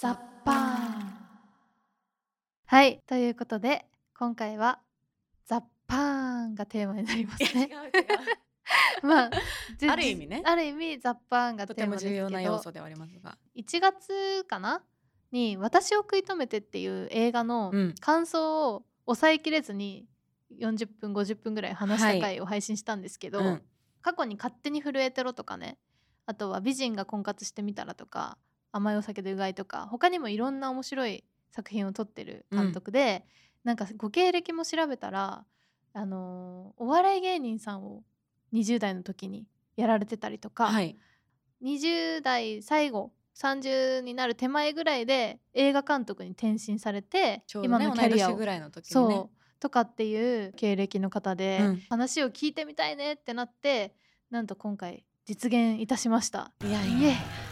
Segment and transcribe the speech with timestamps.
[0.00, 0.58] ザッパーン。
[2.66, 3.84] はいということで
[4.16, 4.78] 今回は
[5.44, 5.98] ザッパー
[6.50, 7.68] ンがテーマになりますね。
[9.02, 9.30] まあ
[9.76, 10.40] じある意味ね。
[10.44, 13.36] ある意味ザッパーンがとても重要な要素ではありますが。
[13.56, 14.84] 1月かな
[15.32, 17.94] に「私を食い止めて」っていう映画のうん。
[17.98, 20.06] 感想を抑えきれずに
[20.52, 23.62] 40分50分ぐらい話した回を配信したんですけど、うん。
[24.00, 25.76] 過去に「勝手に震えてろ」とかね。
[26.26, 28.38] あとは「美人が婚活してみたら」とか
[28.72, 33.24] 「甘いお酒でうがい」とか他にもいろんな面白い作品を撮ってる監督で、
[33.64, 35.44] なんかご経歴も調べたら、
[35.92, 38.04] あのーお笑い芸人さんを
[38.52, 40.96] 20代の時にやられてたりとか、はい。
[41.62, 49.24] 20代最後30になる手前ぐらいで映画監督に転身されて、ね今のキャリアをぐらいの時にそう、ね
[49.60, 51.82] とかっていう経歴の方で、うん。
[51.88, 53.92] 話を聞いてみたいねってなって
[54.30, 56.52] なんと今回実現いたしました。
[56.64, 57.47] いやいえ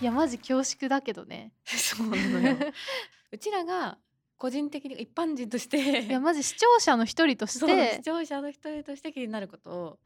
[0.00, 1.52] いやマジ恐縮だけどね。
[1.64, 2.56] そうなのよ。
[3.32, 3.98] うちらが
[4.36, 9.98] 個人的に一般人としていやマジ視聴者の一人として視聴者の一人として気になることを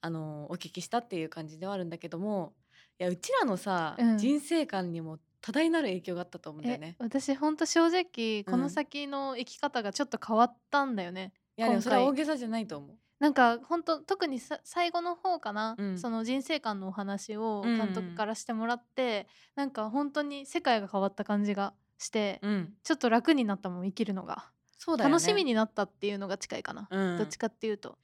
[0.00, 2.54] あのお聞きしたっていう感じではあるんだけども
[2.98, 4.18] いやうちらのさ、うん。
[4.18, 6.96] 人生観にも多大なる影響があったと思うんだよえね。
[6.98, 12.96] 私ほんと正直この先の生き方がちょっと変わったんだよね、いやでもそれは大げさじゃないと思う。
[13.20, 15.98] なんか本当特にさ最後の方かな、うん。
[15.98, 17.78] その人生観のお話をうんうん。
[17.78, 24.50] 監督からしてもらって、なんか本当に世界が変わった感じがして、うん、ちょっと楽になったもん生きるのが、
[24.88, 24.96] ね。
[24.96, 27.98] 楽しみになったっていうのが近いかな、うん、どっちかっていうと。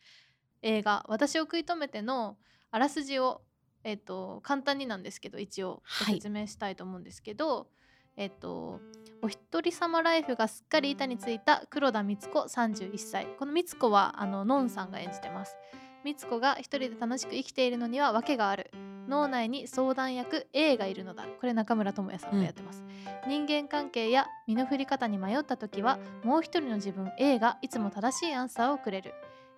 [0.63, 2.37] 映画「私を食い止めて」の
[2.71, 3.43] あらすじを、
[3.85, 6.15] えっと簡単になんですけど一応ごはい。
[6.17, 7.71] 説明したいと思うんですけど、
[8.17, 8.81] えっと
[9.27, 13.27] お一人様ライフがすっかり板についた黒田光子31歳。
[13.41, 15.57] この光子はあののんさんが演じてます。
[16.05, 18.71] 光子が一人で楽しく生きているのには訳がある。
[19.09, 21.25] 脳内に相談役 A がいるのだ。
[21.25, 22.85] これ中村智也さんがやってます、
[23.27, 29.13] 人間関係や身の振り方に迷った時はもう一人の自分 A がいつも正しいアンサーをくれる。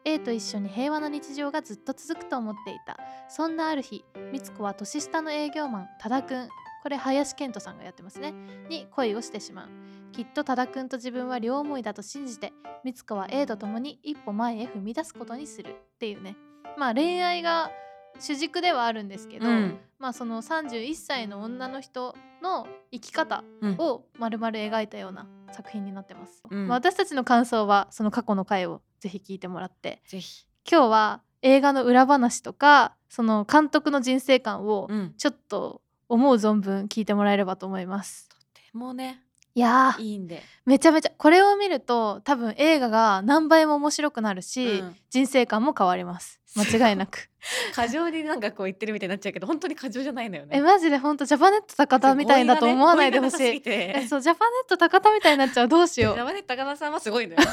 [0.07, 2.97] A と一緒に平和な日常がずっと続くと思っていた。
[3.29, 4.03] そんなある日
[4.33, 6.49] 光子は年下の営業マン多田くん
[6.89, 8.33] これ林遣都さんがやってますね。
[8.71, 9.69] に恋をしてしまう。
[10.13, 16.35] きっと多田くんと自分は両思いだと信じて光子は A と共に一歩前へ踏み出すことにするっていうね。
[16.79, 17.71] まあ恋愛が
[18.19, 19.79] 主軸ではあるんですけど、うん。
[19.99, 23.75] まあその31歳の女の人の生き方うん。
[23.77, 26.69] を丸々描いたような作品になってます、うん。
[26.69, 30.47] まあ私たちの感想はその過去の回をぜひ聞いてもらってぜひ。
[30.67, 35.15] 今日は映画の裏話とかその監督の人生観をうん。
[35.19, 38.29] ちょっと思う存分聞いてもらえればと思います。
[38.29, 39.23] とてもね。
[39.55, 40.43] いやーいいんで。
[40.67, 44.97] めちゃめちゃこれを見ると多分映画が何倍も面白くなるし、うん。
[45.11, 46.41] 人生観も変わります。
[46.57, 47.29] 間違いなく。
[47.75, 50.57] 過剰になんかこう言ってるみたいになっちゃうけど本当に過剰じゃないのよね。
[50.57, 55.69] えマジでほんとジャパネット高田みたいだと思わないでほしい、ねそうジャパネット高田みたいになっちゃう。
[55.69, 56.15] どうしよう。
[56.15, 57.41] ジャパネット高田さんはすごいのよ。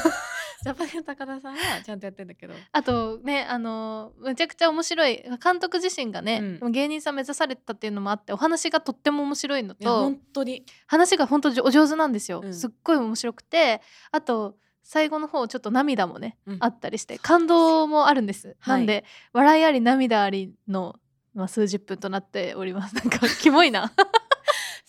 [0.64, 2.54] ジャパネ高田さんはちゃんとやってんだけど。
[2.72, 6.72] あとねあのむちゃくちゃ面白い監督自身がね、うん。
[6.72, 10.64] 芸人さん目指されてたっていうのもあってお話がとっても面白いのと本当に。
[10.86, 12.54] 話が本当お上手なんですよ、うん。
[12.54, 13.80] すっごい面白くて
[14.10, 16.56] あと最後の方ちょっと涙もね、うん。
[16.60, 18.78] あったりして感動もあるんです、はい。
[18.78, 20.96] なんで笑いあり涙ありの、
[21.34, 22.94] まあ、数十分となっております。
[22.94, 23.92] なんかキモいな。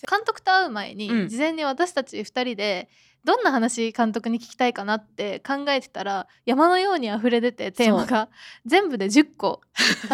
[0.08, 1.28] 監督と会う前に、うん。
[1.28, 2.88] 事前に私たち2人で
[3.24, 8.28] どんな話監督に聞きたいかなって考えてたら山のように溢れ出てテーマが
[8.64, 9.60] 全部で10個。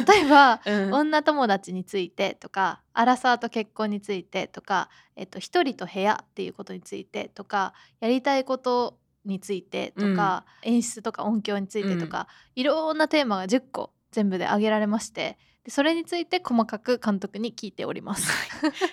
[0.08, 0.92] 例えばうん。
[0.92, 18.30] 女友達についてとかアラサーと結婚についてとか、えっと、一人と部屋っていうことについてとかやりたいことについてとか、演出とか音響についてとか、いろんなテーマが10個全部で挙げられましてでそれについて細かく監督に聞いております。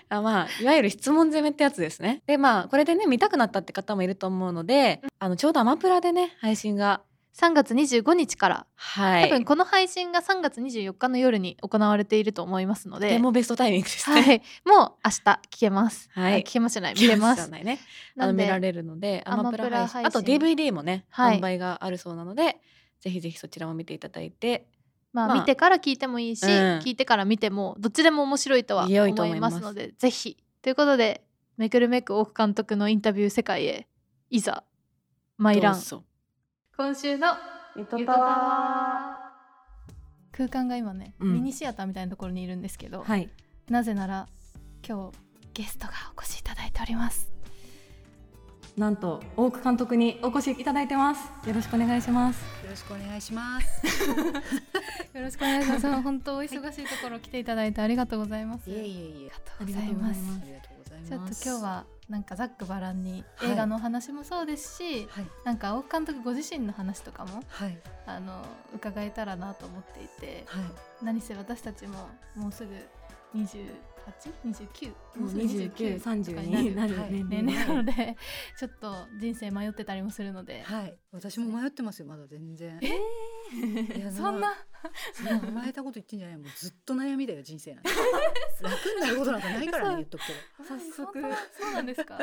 [0.10, 2.24] あまあいわゆる質問攻めってやつですね。
[2.28, 7.02] でまあこれでね見たくなったって方もいると思うので、あのちょうどアマプラでね配信が
[7.38, 9.24] 3月25日からはい。
[9.24, 14.22] 多分この配信が3月24日の夜に行われていると思いますのでとてもベストタイミングですね。
[14.22, 16.10] はい、もう明日聞けます。
[16.14, 17.50] はいあ聞けますじゃない見れます。
[17.50, 17.80] ないね。
[18.18, 22.58] あの見られるのでアアママプラ配信プラ配信あと DVD もね、はい販売があるそうなので
[23.02, 24.68] ぜひぜひそちらも見ていただいて
[25.14, 25.40] まあ、まあ。
[25.40, 26.50] 見てから聞いてもいいし、うん。
[26.80, 30.38] 聞いてから見てもどっちでも面白いとは思い思いますのでぜひ。
[30.62, 31.24] ということで
[31.58, 33.88] めくるめく大久監督のインタビュー世界へ
[34.30, 34.64] いざ
[35.38, 36.04] 参らどうんぞ。
[36.78, 37.28] 今週の
[37.76, 39.18] ゆゆとたわ
[40.32, 41.34] 空間が今ね、うん。
[41.34, 43.30] ミニシアターみたいなところにいるんですけど、はい。
[43.70, 44.28] なぜなら
[44.88, 45.18] 今日
[45.54, 47.31] ゲストがお越しいただいております
[48.78, 53.86] なんと大久監督にお越しいただいてますよろしくお願いしますよろしくお願いします。
[55.14, 59.32] よろしくお願いします本当お忙しいところ来ていただいてありがとうございますいえいえいえ。
[59.60, 61.44] ありがとうございますありがとうございます。
[61.44, 68.42] ちょっと今日はなんかざっくばらんにはい映画のお話もそうですし、はいなんか青木監督ご自身の話とかもはいあの
[68.74, 70.64] 伺えたらなと思っていてはい。
[71.04, 72.72] 何せ私たちももうすぐ
[74.46, 74.94] 28?29?
[75.20, 76.96] もうすぐ29、30とかになる。
[77.00, 78.18] はい年年齢齢なので
[78.58, 80.98] ちょっと人生迷ってたりもするので、はい。
[81.12, 82.80] 私も迷ってますよまだ全然。
[82.82, 84.54] えいやそんな？
[85.14, 85.48] そんな。
[85.48, 87.90] 甘えたこと言ってんじゃないもうずっと悩みだよ人生なんて。
[88.62, 90.40] 楽になることなんかないからね言っとくけど。
[90.68, 91.22] 早速。
[91.52, 92.18] そうなんですか？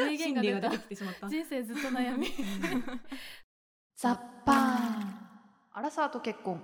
[0.00, 1.28] 名言が出てきてしまった。
[1.28, 2.28] 人生ずっと悩み。
[2.28, 3.00] うん。
[3.96, 5.26] ザッパー
[5.72, 6.62] アラサーと結婚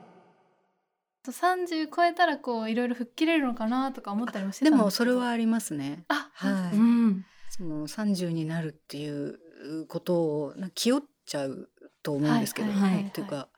[1.30, 4.84] 30超えたらこういろいろ吹っ切れるのかなとか思ったりもしてたでんですけど。
[4.84, 6.04] もそれはありますね。
[6.08, 6.76] あはい。
[6.76, 7.24] うん。
[7.50, 9.38] その30になるっていう
[9.86, 11.68] ことをな気負っちゃう
[12.02, 13.08] と思うんですけど、はいはいはいはい。
[13.08, 13.48] っていうか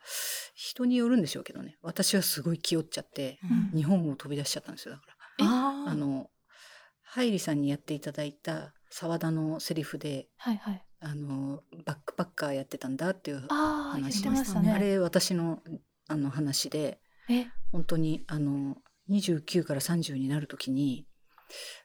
[0.55, 1.79] 人によるんでしょうけどね。
[1.81, 3.39] 私はすごい気負っちゃって
[3.73, 3.77] うん。
[3.77, 5.07] 日本を飛び出しちゃったんですよだか
[5.39, 5.91] ら。
[5.91, 6.31] あの
[7.03, 10.85] ハイリさんにやっていただいた澤田のセリフではいはい。
[11.01, 14.73] あのバックパッカーやってたんだっていう話てましたね。
[14.73, 15.61] あれ私の
[16.09, 16.99] あの話でえ
[17.73, 18.77] 本当にあの
[19.11, 21.07] 29から30になる時に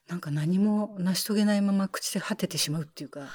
[0.08, 3.28] なんか何も成し遂げないまま口で果ててしまうっていうか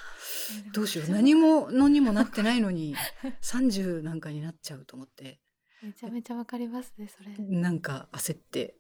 [0.74, 2.96] どうしよう何ものにもなってないのに
[3.42, 5.40] 30なんかになっちゃうと思って。
[5.82, 7.36] めちゃめちゃわかりますねそれ。
[7.38, 8.76] なんか焦って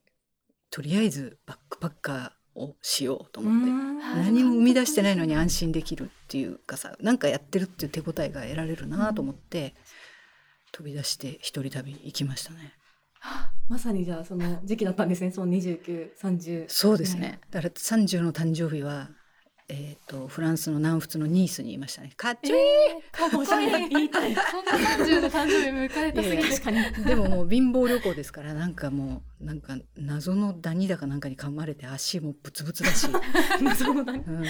[0.72, 4.06] とりあえずバックパッカーをしようと思って。
[4.06, 4.24] はい。
[4.25, 9.75] 何も生み出してないのに安心できるっていうかさなんかやってるっていう手応えが得られるなと思って、
[10.72, 12.74] 飛び出して一人旅行きましたね。
[13.68, 17.39] まさにじゃあその時期だったんですねその29、30そうですね。
[17.50, 19.10] だから30の誕生日は、
[19.68, 22.12] えっ、とフランスの南仏のニースにいましたね。
[22.16, 23.01] かっちょいい。
[23.12, 33.07] かっこいい言いたいそんな30の誕生日迎えたすぎて確かにでももう貧乏旅行ですからなんかもうなんか謎のダニだかなんかに噛まれて足もブツブツだし、
[33.77, 34.44] そうだねうん、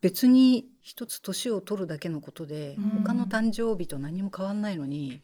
[0.00, 5.20] 別に一つ年を取るだけのことで、うん他の誕生日と何も変わんないのに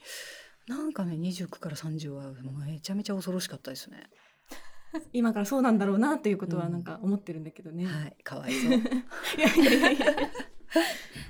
[0.68, 4.10] なんかね29から30はもうめちゃめちゃ恐ろしかったですね。
[5.12, 8.72] 今からそうなんだろうなっていうことはなんか思ってるんだけどね、はい、かわいそう。
[9.36, 9.90] いやいやいや。
[9.92, 10.06] い や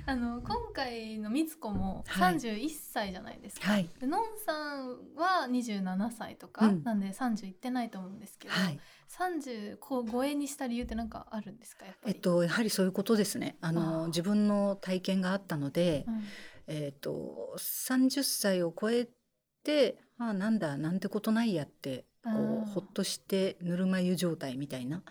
[0.05, 2.35] あの今回のみつこもはい。
[2.35, 6.83] 31歳じゃないですか、はい、でのんさんは27歳とか、うん。
[6.83, 11.85] なんで30いってないと思うんですけど、はい、30こう超えにした理由って何かあるんですか？
[11.85, 13.57] やっぱり、えっとやはりそういうことですね。
[13.61, 16.23] あの自分の体験があったので、うん。
[16.67, 19.07] えっと30歳を超え
[19.63, 25.03] て、まあなんだなんてことないやってこあーうほっとしてぬるま湯状態みたいな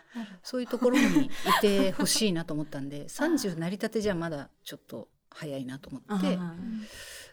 [0.43, 1.31] そういうところにい
[1.61, 6.57] てほしいなと思ったんで 30成り立てじゃまだちょっと早いなと思ってあ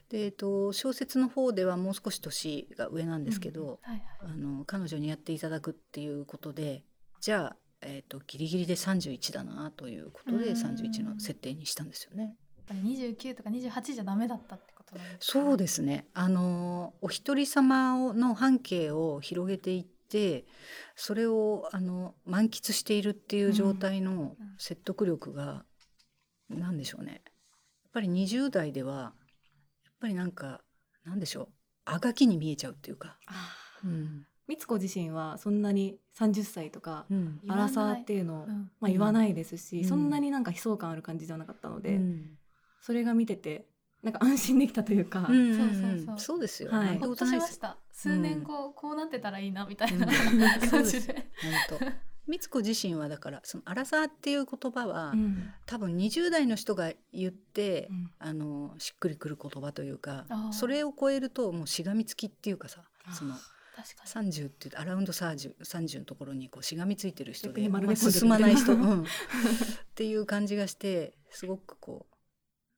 [0.09, 4.03] で、えっと小説の方ではもう少し年が上なんですけど、はいはい。
[4.21, 6.83] あの彼女にやっていただくっていうことで
[7.19, 10.55] じゃあ、えっとギリギリで31だなということでうん。
[10.55, 12.37] 31の設定にしたんですよね。
[12.55, 14.73] やっぱり29とか28じゃダメだったって
[15.19, 16.07] そうですね。
[16.13, 20.45] あのお一人様をの半径を広げていって
[20.95, 25.65] それをあの満喫しているっていう状態のうん説得力が
[26.49, 27.11] 何でしょうね。
[27.13, 30.61] やっぱり20代ではやっぱりなんか
[31.03, 31.47] なんでしょう。
[31.85, 33.19] あがきに見えちゃうっていうか。
[33.83, 34.25] うん。
[34.47, 37.05] みつこ自身はそんなに30歳とか
[37.47, 38.71] アラサーっていうのを、うん。
[38.79, 39.85] まあ、言わないですし、うん。
[39.85, 42.37] そんなになんか悲壮感ある感じじゃなかったので、うん。
[42.81, 43.67] それが見てて
[44.05, 46.19] なんか安心できたというか、うんうんそうそうそう。
[46.19, 46.69] そうですよ。
[46.71, 46.99] はい。
[46.99, 47.75] ほっことしました。
[47.91, 50.85] 数年後、こうなってたらいいなみたいな、感で。
[50.85, 51.13] すじで
[51.69, 51.85] 本当。
[52.27, 55.49] 美津子自身はだからそのアラサーっていう言葉は、うん。
[55.65, 58.11] 多分20代の人が言って、うん。
[58.19, 64.31] あのしっくりくる言葉というかそれを超えるともうしがみつきっていうかさその確かに。
[64.31, 69.05] 30って言うとアラウンド30 30のところにこうしがみついてる人逆で進まない人、うん、っ
[69.95, 72.14] ていう感じがしてすごくこう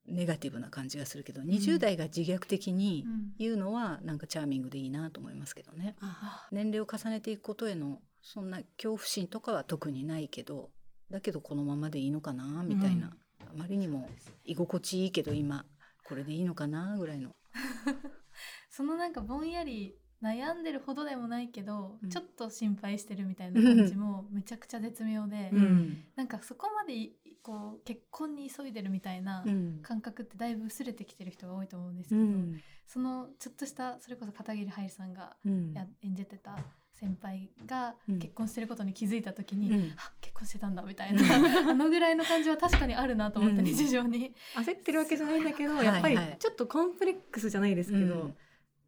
[0.08, 3.34] ネガティブな感じがするけど、20代が自虐的にうん。
[3.38, 5.96] 言うのはなんかチャーミングでいいなと思いますけどね。
[6.02, 10.70] あ年齢を重ねていくことへのそんな恐怖心とかは特にないけど
[11.12, 13.12] だけどこのままでいいのかなみたいな、
[13.42, 14.10] あまりにも
[14.44, 15.66] 居心地いいけど今
[16.04, 17.36] これでいいのかなぐらいの。
[18.70, 22.10] そのなんかぼんやり悩んでるほどでもないけど、うん。
[22.10, 26.04] ちょっと心配してるみたいな感じもめちゃくちゃ絶妙で、うん。
[26.16, 29.80] なんかそこまでいこう結婚に急いでるみたいなうん。
[29.82, 32.62] 感覚ってだいぶ薄れてきてる人が多いと思うんですけど、うん。
[32.86, 35.72] そのちょっとしたそれこそ片桐はいさんがうん。
[35.74, 36.58] や演じてた
[36.92, 38.20] 先輩がうん。
[38.20, 39.94] 結婚してることに気づいた時に、うん。
[39.98, 41.22] あ結婚してたんだみたいな
[41.72, 43.66] あのぐらいの感じは確かにあるなと思って、うん。
[43.66, 44.34] 日常に。
[44.56, 45.86] 焦ってるわけじゃないんだけど、はい。
[45.86, 46.38] やっぱりはい。
[46.38, 48.36] ちょっとコンプレックスじゃないですけど、うん。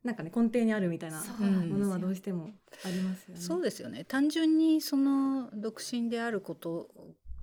[0.04, 2.52] なんかね根底にあるみたいなものはどうしても
[2.86, 3.42] ありますよね。
[3.42, 4.06] そうですよね。
[4.06, 6.90] 単純にその独身であること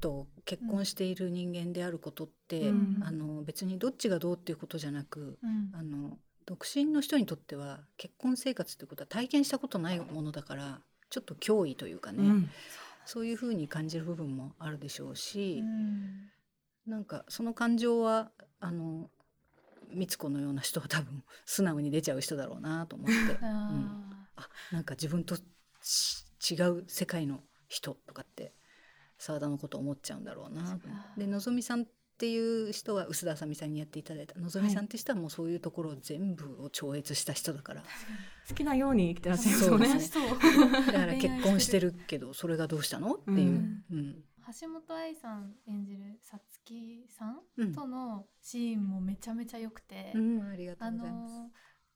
[0.01, 3.03] と結婚している人間であることって、うん。
[3.03, 5.71] あの別にどっちがどうっていうことじゃなく、うん。
[5.75, 12.51] あの独身の人にとっては結婚生活っていうことは体験したことないものだからちょっと脅威というかね、うん。
[13.05, 16.31] そういうふうに感じる部分もあるでしょうし、うん。
[16.87, 19.11] なんかその感情はあの
[19.95, 23.13] 美津子のような人は多分 素直に出ちゃう人だろうなと思って。
[23.43, 25.37] ああなんか自分と
[25.83, 28.53] し違う世界の人とかって
[29.19, 30.79] 澤田のこと思っちゃうんだろうな。
[31.17, 31.87] でのぞみさんっ
[32.19, 34.39] ていう人は臼田あさみさんにやっていただいた。
[34.41, 37.83] のぞみさんって人はもうそういうところを全部を超越した人だから、
[38.49, 40.27] 好きなように生きてらっしゃいますそうよねですね。
[40.87, 43.15] だから結婚してるけどそれがどうしたの？
[43.15, 44.25] っていう、うんうん
[44.61, 47.75] 橋本愛さん演じるさつきさんうん。
[47.75, 51.35] とのシーンもめちゃめちゃ良くて、うんありがとあうございます。
[51.35, 51.51] の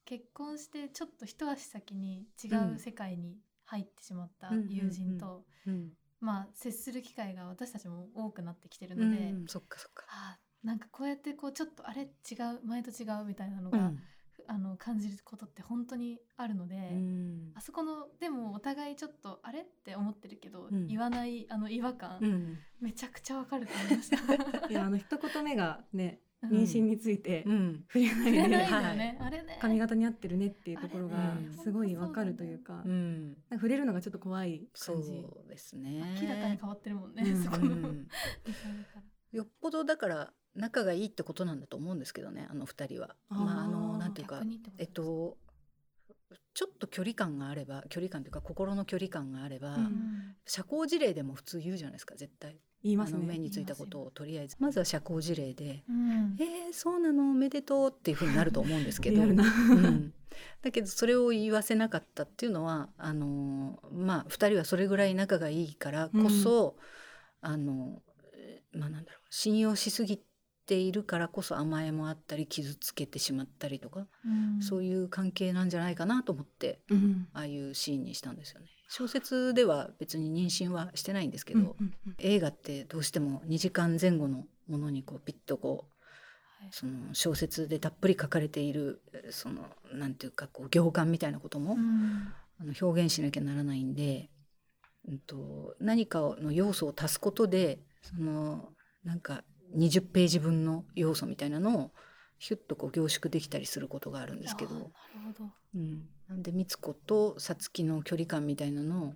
[0.04, 4.68] 結婚してちょっと一足先に違う世界に入ってしまったうん。
[4.68, 10.04] 友人と、うんまあ接する機会が私たちも多くなってきてるうんので、そっかそっか。
[10.08, 13.98] あなんかこうやってこうちょっとあれ違う前と違うみたいなのが、うん
[14.46, 24.66] あの感じることって本当にあるので、うんあそこのでもお互いちょっとあれって思ってるけど、うん言わないあの違和感、うんめちゃくちゃわかると思いました。
[24.68, 27.85] いやあの一言目がねうん妊娠についてうん。
[27.92, 29.59] 触れないでね、あれね。
[29.61, 35.11] 髪型に合ってるねっていうところがすごいわかるというかうんなんか触れるのがちょっと怖いそ感じ。
[35.12, 36.16] うですね。
[36.20, 37.42] 明らかに変わってるもんね、うん。
[37.42, 37.64] そこの。
[37.66, 38.09] うん。
[39.32, 43.16] よっぽどだから仲がいいってことなんだと思うんですけどねあの二人は。
[43.28, 44.42] まああのなんていうか
[44.78, 45.37] えっと
[46.54, 50.37] ちょっと距離感があれば距離感というか心の距離感があれば、うん。
[50.47, 52.59] 社交辞令でも普通言うじゃないですか絶対。
[52.82, 53.40] 言いますあの目ね。
[53.40, 54.56] についたことをとりあえず。
[54.58, 57.30] まずは社交辞令でうん「えー、そうなの？
[57.30, 59.22] おめでとう」っていうふうになると思うんですけど。
[59.22, 60.12] うん、
[60.62, 66.76] だけどそれを言わせなかったっていうのはあのまあ2人はそれぐらい仲がいいからこそ、
[67.40, 68.02] あの
[68.34, 69.20] えーまあなんだろう。
[69.30, 70.20] 信用しすぎ
[70.66, 74.62] ているからこそ甘えもあったり傷つけてしまったりとか、うん。
[74.62, 77.28] そういう関係なんじゃないかなと思ってうん。
[77.32, 78.68] ああいうシーンにしたんですよね。
[78.90, 86.68] 小説では別に妊娠はしてないんですけど、うんうん映画ってどうしても2時間前後のものにこうピッとこうはい。
[86.73, 92.32] その小説でたっぷり書かれているえーそのなんていうかこう行間みたいなことも、うん。
[92.61, 94.28] あの表現しなきゃならないんで、
[95.09, 98.68] うん、と何かの要素を足すことでその
[99.04, 99.44] なんか
[99.76, 101.90] 20ページ分の要素みたいなのを
[102.40, 104.87] ヒュッとこう凝縮できたりすることがあるんですけど、なる
[105.38, 105.50] ほど。
[105.75, 109.14] うん、なんで美津子と皐月の距離感みたいなのを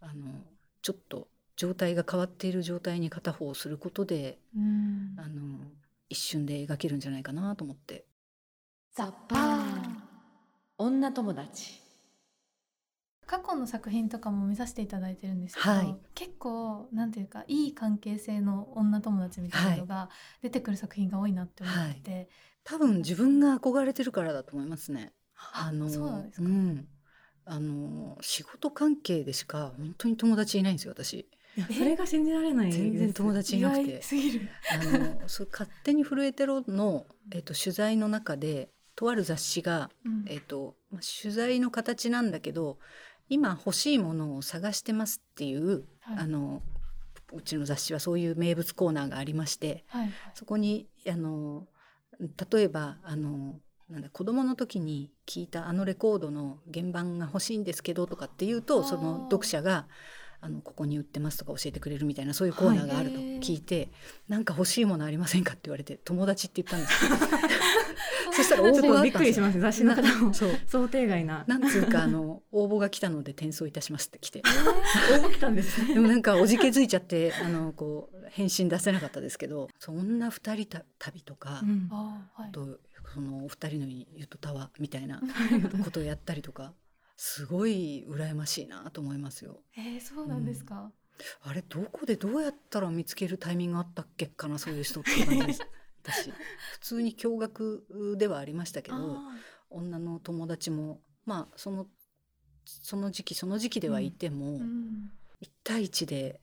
[0.00, 0.42] あの
[0.80, 5.58] ちょっと状態が変わっている状態に片方をすることでうんあの
[6.08, 8.06] 一瞬で描けるんじゃないかなと思って。
[8.94, 9.60] ザッパー
[10.78, 11.85] 女友達。
[13.26, 20.10] 過去の作品とかも見させていただいてるんですけど、はい結構なんていうかいい関係性の女友達みたいなのが
[20.42, 22.28] 出てくる作品が多いなって思ってて、
[22.64, 25.12] 多分自分が憧れてるからだと思いますね。
[25.34, 26.86] あそうなんですか、ん
[27.44, 31.28] あの仕事関係でしか本当に友達いないんですよ私。
[31.56, 32.72] いやそれが信じられない。
[32.72, 34.48] 全然友達いなく意て外すぎる。
[34.72, 42.78] あのそう勝手に震えてろのえっと取材の中でとある雑誌がうんえっとまあ取材の形なんだけど
[43.28, 46.62] 今欲しいものを探してますっていう、はいあの
[47.32, 51.66] うちの雑誌はそういう名物コーナーがありましてはいはいそこにあの
[52.20, 53.56] 例えばあの
[53.90, 59.86] なんだ子供の時に聞いたあのレコードの原版が欲しいんですけどとかっていうとその読者が
[60.40, 63.90] あの「ここに売ってます」とか教えてくれるみたいなそういうコーナーがあると聞いて
[64.28, 67.10] 「なんか欲しいものありませんか?」って言われて「友達」って言ったんですよ。
[68.36, 71.44] そしたら応ちょっとびっ募があったんですよくりします雑誌の方もそう想定外な。
[71.46, 75.94] なんつうかあの 応募が来たので転送いたしますって来て応募来たんですね。
[75.94, 82.78] でもなんかおじけづいちゃってあのこう返信出せなかったですけどそんな二人た旅とか、うんあーはいと
[83.14, 85.22] そのお二人のゆとたわみたいな
[85.84, 86.74] ことをやったりとか
[87.16, 89.62] すごい羨ましいなと思いますよ。
[89.76, 90.92] えー、そうなんですか、
[91.42, 95.62] あれどこでどうやったら見つけるタイミングあったっけかなそういう人って感じです。
[96.12, 96.30] 私。
[96.72, 99.36] 普通に驚愕ではありましたけどあ
[99.70, 101.86] 女の友達もまあその
[102.64, 105.10] その時期その時期ではいても、ーうん。
[105.40, 106.40] 一対一で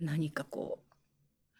[0.00, 0.80] 何かこ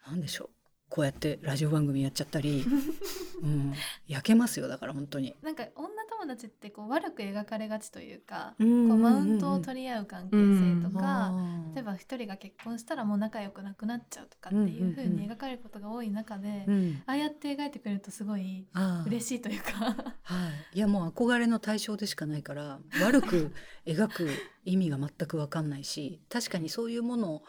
[0.05, 0.49] うなんでしょう
[0.89, 2.65] こうやってラジオ番組やっちゃったり、
[3.41, 3.73] うん、
[4.07, 5.33] 焼けますよだから本当に。
[5.41, 5.87] なんか女
[6.21, 11.33] 友達ってこう悪く描かれがちというか、こうマウントを取り合う関係性とか、
[11.73, 18.67] 例えば、ば一人が結婚したらもう仲良くなくなっちゃうとかっていう風に描かれることが多い中で、うん、ああやって描いてくれるとすごい
[19.07, 19.95] 嬉しいというか。
[20.21, 23.51] はい、いやもう憧れの対象でしかないから悪く
[23.87, 24.29] 描く
[24.63, 27.43] 意味が全く分かんないし確かにそういうものを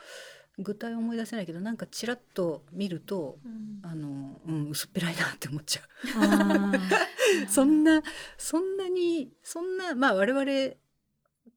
[0.59, 5.85] 具体思い出せないけどなんかちらっと見るとうんあの、うん、薄っぺらいなって思っちゃう。
[6.25, 6.73] あ
[7.49, 8.02] そんな
[8.37, 10.75] そんなにそんなまあ我々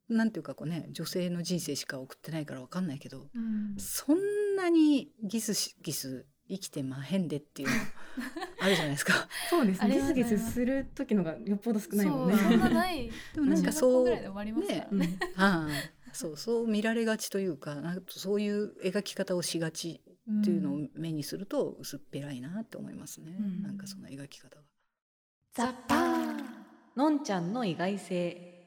[0.08, 7.75] なんていうかこうね女性の人生しか送ってないからわかんないけどうんそんなにギスしギス生きてまへんでっていうの
[8.62, 9.14] あるじゃないですか。
[9.14, 9.96] ーそうですね。
[9.96, 12.38] ギスギスする時のがよっぽど少ないもんね。
[12.38, 20.01] そうそんなないでもなんかそうねねああそうそう見られがちというかなんかそういう描き方をしがち
[20.39, 23.62] っていうのを目にすると薄っぺらいなって思いますね、うん。
[23.62, 24.62] なんかその描き方が。
[25.53, 26.43] ザッパー
[26.95, 28.65] のんちゃんの意外性。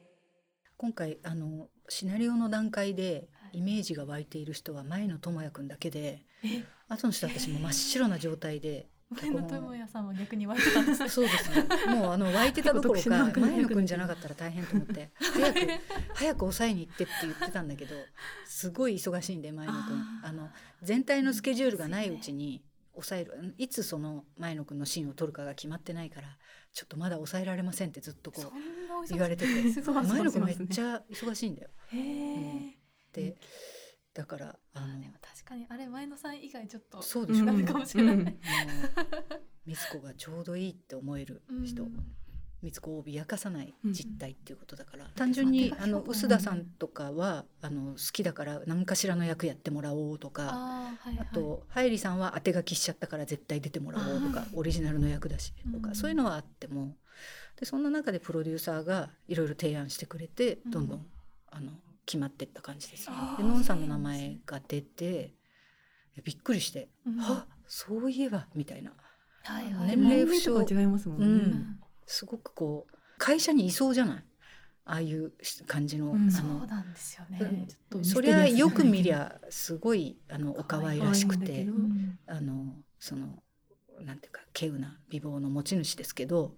[0.77, 3.57] 今回あのシナリオの段階ではい。
[3.57, 6.63] イメージが湧いている人は前野智也くんだけでえ？
[6.87, 11.09] 後の人は私も真っ白な状態で前野智也さんは逆に湧いてたんですね。
[11.09, 11.95] そうですね。
[11.95, 15.11] もうあの湧いてたどころか役前野くんじゃなかったら大変と思って。
[15.19, 15.59] 早く
[16.13, 17.95] 早く抑えに行ってって言ってたんだけど
[18.45, 20.49] すごい忙しいんで前野くんあの
[20.83, 22.63] 全体のスケジュールがないうちに
[22.93, 23.55] 抑える。
[23.57, 26.37] いつその前野くんのシーンを撮るかが決まってないから
[26.73, 29.81] ちょっとまだ抑えられませんってずっとこう言われてて。
[29.91, 31.69] 前野くんめっちゃ忙しいんだよ。
[33.13, 33.35] で
[34.19, 38.15] だからあのでも確かにあれ前野さん以外ちょっとそうでしょ、ダメかもしれない。
[38.15, 38.25] うん。
[38.25, 38.35] もう
[39.65, 41.93] 美津子がちょうどいいって思える人、うん。
[42.61, 45.07] 美津子を脅かさない実態っていうことだから、ん。
[45.15, 51.27] 単純にあの臼田さんとかはあの好きだから何かしらの役やってもらおうとかあ,、はいはい。
[51.33, 55.95] とはいりさんは当て書きしちゃったから絶対出てもらおうとかオリジナルの役だしとか、うん。
[55.95, 56.97] そういうのはあっても。
[57.57, 60.71] でそんな中でプロデューサーがいろいろ提案してくれてうん。
[60.71, 61.05] どんどん、
[61.51, 61.71] あの
[62.09, 63.15] 決まってった感じですね。
[63.37, 65.35] でのんさんの名前が出て
[66.23, 67.21] びっくりして「うん。
[67.21, 68.91] あそういえば」みたいな。
[69.43, 69.95] はいはい。
[69.95, 71.25] 年齢不年齢とか違いますもんね。
[71.25, 71.79] うん。
[72.07, 74.23] すごくこう会社にいそうじゃない？
[74.85, 75.33] ああいう
[75.67, 77.37] 感じの,、うんあそうのなんですようん。
[77.37, 77.67] ね。
[78.03, 81.67] そりゃよく見りゃすごいあのお可愛らしくて
[82.25, 83.43] あのその
[84.01, 86.57] なんていうか稀有な美貌の持ち主ですけど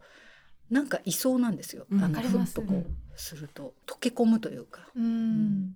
[0.72, 1.86] なんかいそうなんですよ。
[1.92, 2.62] わかります。
[2.62, 3.74] ふっとこうすると。
[3.86, 4.90] 溶け込むというか。
[4.96, 5.76] うん。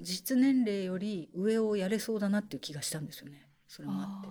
[0.00, 3.46] 実年齢より上をやれそうだなっていう気がしたんですよね。
[3.68, 4.22] それもあ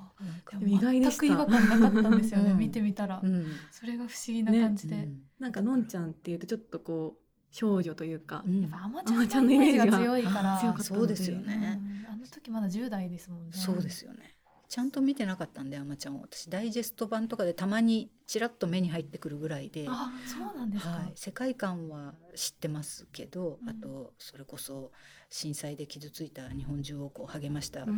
[0.55, 0.65] って。
[0.65, 2.57] 意外でした全く違和感なかったんですよねうん。
[2.57, 3.21] 見てみたら。
[3.23, 3.45] うん。
[3.71, 4.95] それが不思議な感じで。
[4.95, 5.21] うん。
[5.39, 8.43] なんかのんちゃんっていうとちょっとこう少女というか。
[8.47, 8.61] うん。
[8.63, 10.81] やっぱアマアマちゃんのイメージが強いから。
[10.81, 11.79] そうですよね。
[12.07, 12.13] うん。
[12.13, 13.51] あの時まだ10代ですもんね。
[13.51, 14.38] そうですよね。
[14.69, 16.21] ちゃんと見てなかったんで、あまちゃんを。
[16.21, 20.91] 私ダイジェスト版とかでたまにちらっと目に入ってくるぐらいで、はあそうなんですか。
[20.91, 23.69] い、世界観は知ってますけど、うん。
[23.69, 24.91] あとそれこそ
[25.31, 27.89] 震災で傷ついた日本中をこう励ました、うん。
[27.89, 27.95] あの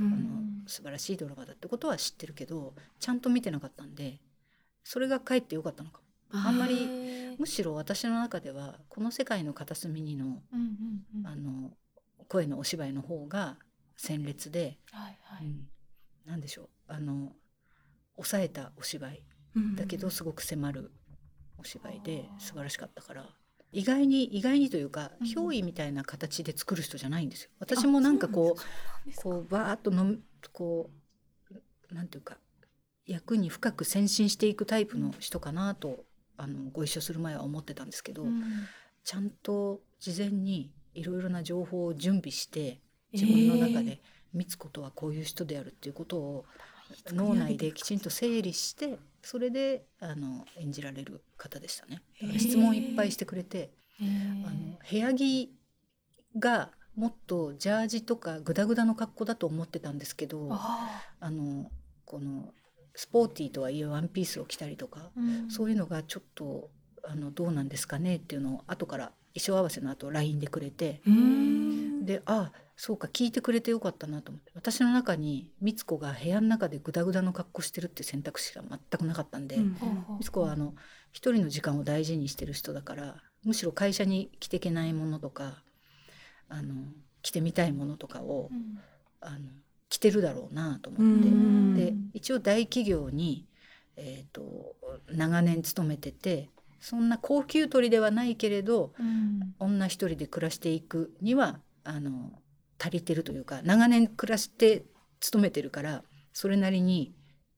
[0.65, 4.21] 素晴らしいドラマだってことは知ってるけど、ちゃんと見てなかったんで、
[4.85, 6.05] それがかえってよかったのかも。
[6.47, 10.59] あんまりむしろ私の中ではこの世界の片隅にのうん
[11.13, 11.27] うんうん。
[11.27, 11.71] あの
[12.29, 13.57] 声のお芝居の方が
[13.97, 15.45] 鮮烈で、はいはい。
[15.47, 15.67] うん
[16.25, 16.69] なんでしょう。
[16.87, 17.33] あの
[18.15, 19.23] 抑えたお芝居
[19.55, 20.91] うんだけどすごく迫る
[21.57, 23.29] お芝居で素晴らしかったから。
[23.73, 27.51] 意外に意外にというかうん憑依みたいな形で作る人じゃないんですよ。
[27.59, 30.15] 私もなんかこうこうバーッとの
[30.51, 30.89] こ
[31.89, 32.37] うなんていうか
[33.05, 36.05] 役に深く先進していくタイプの人かなと、
[36.37, 38.43] あのご一緒する前は思ってたんですけど、うん。
[39.03, 42.79] ちゃんと事前にいろいろな情報を準備して
[43.11, 43.99] 自分の中で
[44.33, 46.45] 美津子とはこういう人であるっていうことを
[47.07, 52.01] 脳内できちんと整理してそれであの演じられる方でしたね。
[52.21, 55.53] だから質問いっぱいしてくれて、あの部屋着
[56.37, 61.69] がもっとジャージとかグダグダの格好だと思ってたんですけどああの
[62.05, 62.53] この
[62.95, 65.51] スポーティーとはいえワンピースを着たりとか、ーうん。
[65.51, 66.69] そういうのがちょっと
[67.03, 71.01] あのどうなんですかねっていうのを後から衣装合わせの後 LINE でくれて。
[71.05, 72.51] うんであ
[72.83, 74.51] そうか聞いてくれてよかったなと思って。
[74.55, 79.77] 私の中に美津子が部屋の中でグダグダの格好してるって選択肢が全くなかったんで、うん。
[80.17, 80.73] 美津子はあの
[81.11, 85.61] 一人の時間を大事にしてる人だからむしろ会社に着てけないものとか
[86.49, 86.73] あの
[87.21, 88.79] 着てみたいものとかを、うん。
[89.21, 89.37] あの
[89.87, 91.75] 着てるだろうなとう思って、ん。
[91.75, 93.45] で一応大企業に、
[93.95, 94.75] えー、と
[95.11, 99.53] 長年勤めててそんな高級取りではないけれどうん。
[99.59, 102.31] 女一人で暮らしていくにはあの
[102.81, 104.85] 足りてるというか長年暮らして
[105.19, 107.13] 勤めてるからそれなりに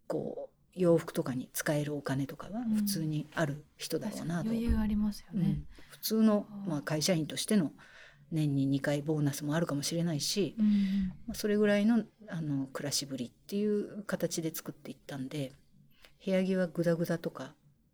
[0.07, 2.75] こう洋服とかに使えるお金とかはうん。
[2.75, 5.45] 普通にある人だろうなと、余裕ありますよね。
[5.45, 5.67] うん。
[5.89, 7.71] 普通のまあ、会社員としての
[8.31, 15.53] 年に2回ボーナスもあるかもしれないし、うんまあ、それぐらいのあの暮らしぶりっていう形で作っていったんで
[16.25, 17.53] 部屋着はグダグダとか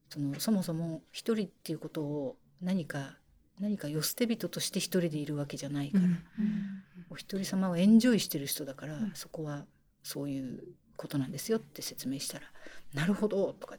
[0.09, 3.17] そのそもそも一人っていうことを何か
[3.59, 6.11] 何か世捨て人として一人でいるわけじゃないから、うん。
[6.11, 6.78] うん
[7.09, 9.11] お一人様をエンジョイしてる人だから、うん。
[9.13, 9.65] そこは
[10.03, 10.63] そういう
[10.95, 12.45] ことなんですよって説明したら
[12.93, 13.77] 「なるほど」とか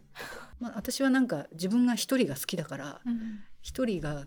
[0.58, 3.40] まあ、私はなんか自分が一人が好きだからうん。
[3.62, 4.26] 一人が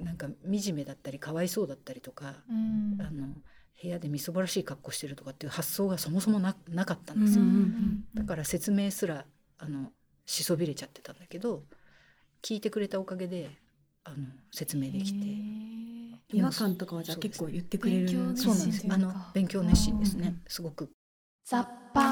[0.00, 2.96] なんか惨めだったりかわいそうだったりとか、うん。
[3.00, 3.34] あの
[3.82, 7.44] 部屋でみそぼらしい格好してるとかっていう発想がそもそもななかったんですよ。
[7.44, 8.04] うん。
[8.14, 9.26] だから説明すら
[9.58, 9.92] あの
[10.26, 11.64] しそびれちゃってたんだけど
[12.42, 13.50] 聞いてくれたおかげで
[14.04, 14.16] あの
[14.52, 15.54] 説明できて。
[16.32, 18.36] 違和感とかはじゃあ結構言ってくれる。
[18.36, 18.86] そうなんです。
[18.88, 20.28] あの勉強熱心ですね。
[20.28, 20.90] うんすごく。
[21.44, 22.04] ザッパー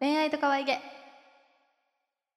[0.00, 0.80] 恋愛と可愛げ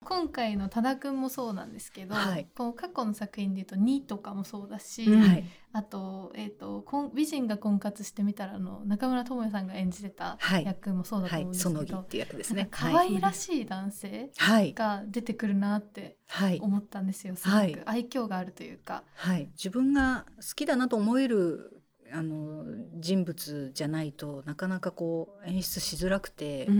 [0.03, 2.47] 今回の多田くんもそうなんですけど、はい。
[2.55, 5.21] こう過去の作品で言うと「2」とかもそうだし、うん。
[5.21, 5.43] はい。
[5.73, 10.65] あと,、えーとこん「美人が婚活してみたら」の中村智也さんが演じてたはい。
[10.65, 12.67] 役もそうだとはい思うんですけど、そのぎっていう役ですね。
[12.71, 14.73] 可愛らしい男性はい。
[14.73, 16.59] が出てくるなってはい。
[16.59, 17.81] 思ったんですよすごく、はい。
[17.85, 19.03] 愛嬌があるというか。
[19.13, 19.49] はい。
[19.53, 21.80] 自分が好きだなと思える
[22.13, 22.65] あの
[23.00, 26.74] 人物じゃないとなかなかこう演出しづらくて、だ。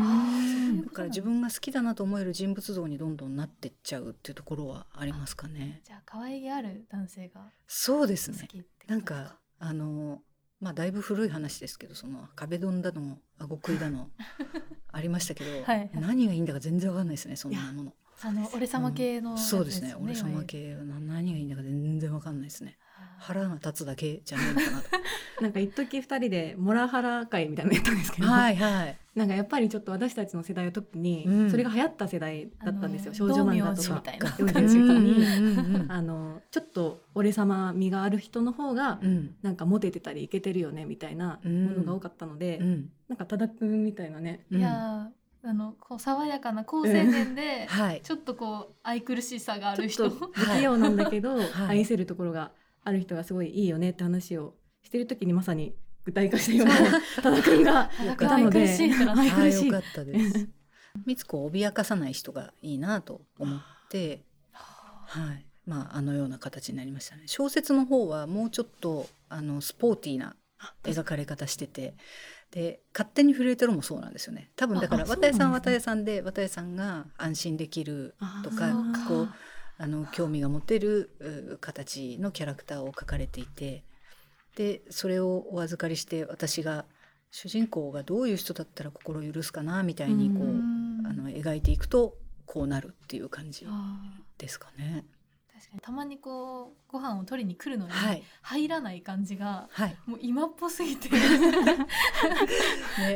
[0.92, 5.82] から自分が好きだなと思える人物像にどんどんなってっちゃうっていうところはありますかね。
[5.84, 8.48] じゃあ可愛げある男性がそうですね。
[8.88, 10.22] なんかあの
[10.60, 14.10] まあだいぶ古い話ですけどその壁ドンだの顎食いだの
[14.92, 15.90] ありましたけど、はい。
[15.94, 17.94] 何がいいんだか全然わかんないですねそんなもの。
[18.24, 19.96] あの俺様系のやつそうですね。
[20.00, 22.78] 俺様系は何がいいんだか全然わかんないですね
[23.22, 24.90] 腹が立つだけじゃないのかなと。
[25.42, 28.98] なんか一時二人でモラハラ会みたいなのやったんですけど、はいはい。
[29.16, 31.52] なんかやっぱりちょっと私たちの世代の時にうん。
[31.52, 34.02] それが流行った世代だったんですよ、あの少女漫画とか。
[34.02, 34.36] たいな。
[34.38, 39.36] 幼児時間に、うんうんうんあのちょっと俺様味がある人の方がうん。
[39.42, 42.90] なんかモテてたりイケてるよねみたいなものが多かったので、うん。
[43.08, 44.46] なんか多田くんみたいなね。
[44.52, 44.60] うん。
[44.60, 48.02] いやーあのこう爽やかな好青年で、はい。
[48.04, 51.80] ちょっとこう愛くるしさがあるちょ人っと不器用なんだけど、 はい。
[51.80, 52.52] 愛せるところが
[52.84, 56.76] ある人がすごいいいよねって話をしてる時にまさに具体化したような
[57.22, 58.68] 多田くんが田よかった中愛くる
[59.52, 60.50] しいかったです
[61.06, 64.24] みつこを脅かさない人がいいなと思って
[65.12, 65.46] はい。
[65.66, 67.24] まああのような形になりましたね。
[67.26, 70.36] 小説の方はもうちょっとあのスポーティーな
[70.84, 71.96] 描かれ方してて
[72.52, 74.52] で勝手に震えてるもそうなんですよね。
[74.56, 78.74] 多分だから綿江さんは綿江さんで綿江さんが安心できるとか。
[79.08, 79.30] こう
[79.82, 83.84] あの興味が持てるう形のキャラクターを描かれていて
[84.56, 86.86] でそれをお預かりして私が
[87.32, 92.16] 主人公がどういう人だったら心許すかなみたいにこう、うんあの描いていくと
[92.46, 94.00] こうなるっていう感じあ
[94.38, 95.04] ですかね。
[95.62, 99.96] ー確かにたまにこうご飯を取りに来るのにはい、入らない感じがはい。
[100.06, 101.10] もう今っぽすぎて。
[101.10, 101.18] ね、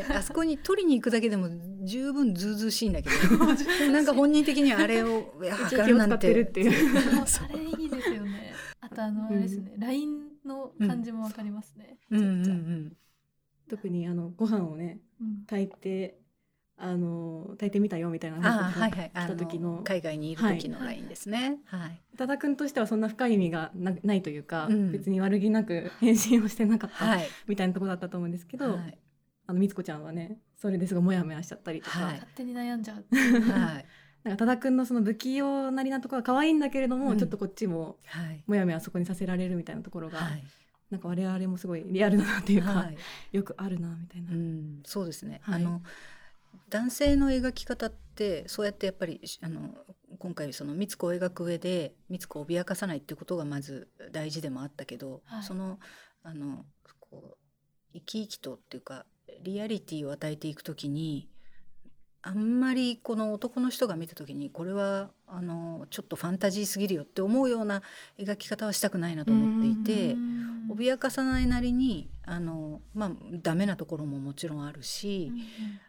[0.10, 1.50] あそこに取りに行くだけでも
[1.84, 3.38] 十分ずうずうしいんだけど。
[3.92, 6.94] なんか本人的にはあれをいや 一応気を使ってるっていう。
[7.16, 7.26] もう。
[7.44, 8.54] あれいいですよね。
[8.82, 12.20] あとあのあれですね LINE の感じもわかりますね、うん。
[12.20, 12.96] うんうちゃん
[13.68, 15.46] 特にあのご飯をねうん。
[15.48, 16.20] 炊いて
[16.78, 19.12] あの炊いてみたよみたいな話がはいはい。
[19.14, 21.60] あ来た時のの海外にいる時のラインですね。
[21.66, 24.92] はい、多田くんとしてはそんな深い意味がなないというか、うん。
[24.92, 28.98] 別に悪気なく返信をしてなかった、はい、みたいなところだったと思うんですけど、はい、
[29.48, 32.14] あのみつこちゃんはねそれですごいモヤモヤしちゃったりとか、はい。
[32.16, 33.86] 勝手に悩んじゃうはい、
[34.24, 37.18] なんか多田くんのその不器用なりなところは可愛いんだけれども、うん。
[37.18, 40.44] ちょっとこっちもはい、モヤモヤそこにさせられるみたいなところが、はい、
[40.90, 42.98] なんか我々もすごいリアルだなっていうか、はい、
[43.32, 44.32] よくあるなみたいな。
[44.32, 45.40] うん、そうですね。
[45.44, 45.56] はい。
[45.56, 45.82] あの
[46.76, 49.70] 男性の描き方ってそうやってやっぱりあの
[50.20, 55.80] 今回その美津子を描く上で美津子を脅かさないっていうことがまず大事でもあったけど、はいその
[56.24, 56.66] あの
[57.00, 57.38] こう
[57.94, 59.06] 生き生きとっていうか
[59.42, 61.30] リアリティを与えていくときに
[62.24, 67.84] あんまりこの男の人が見た時にこれはあのちょっとファンタジーすぎるよって思うような
[68.20, 70.18] 描き方はしたくないなと思っていて。
[70.76, 73.12] うん脅かさないなりにあのまあ
[73.42, 75.32] ダメなところももちろんあるし、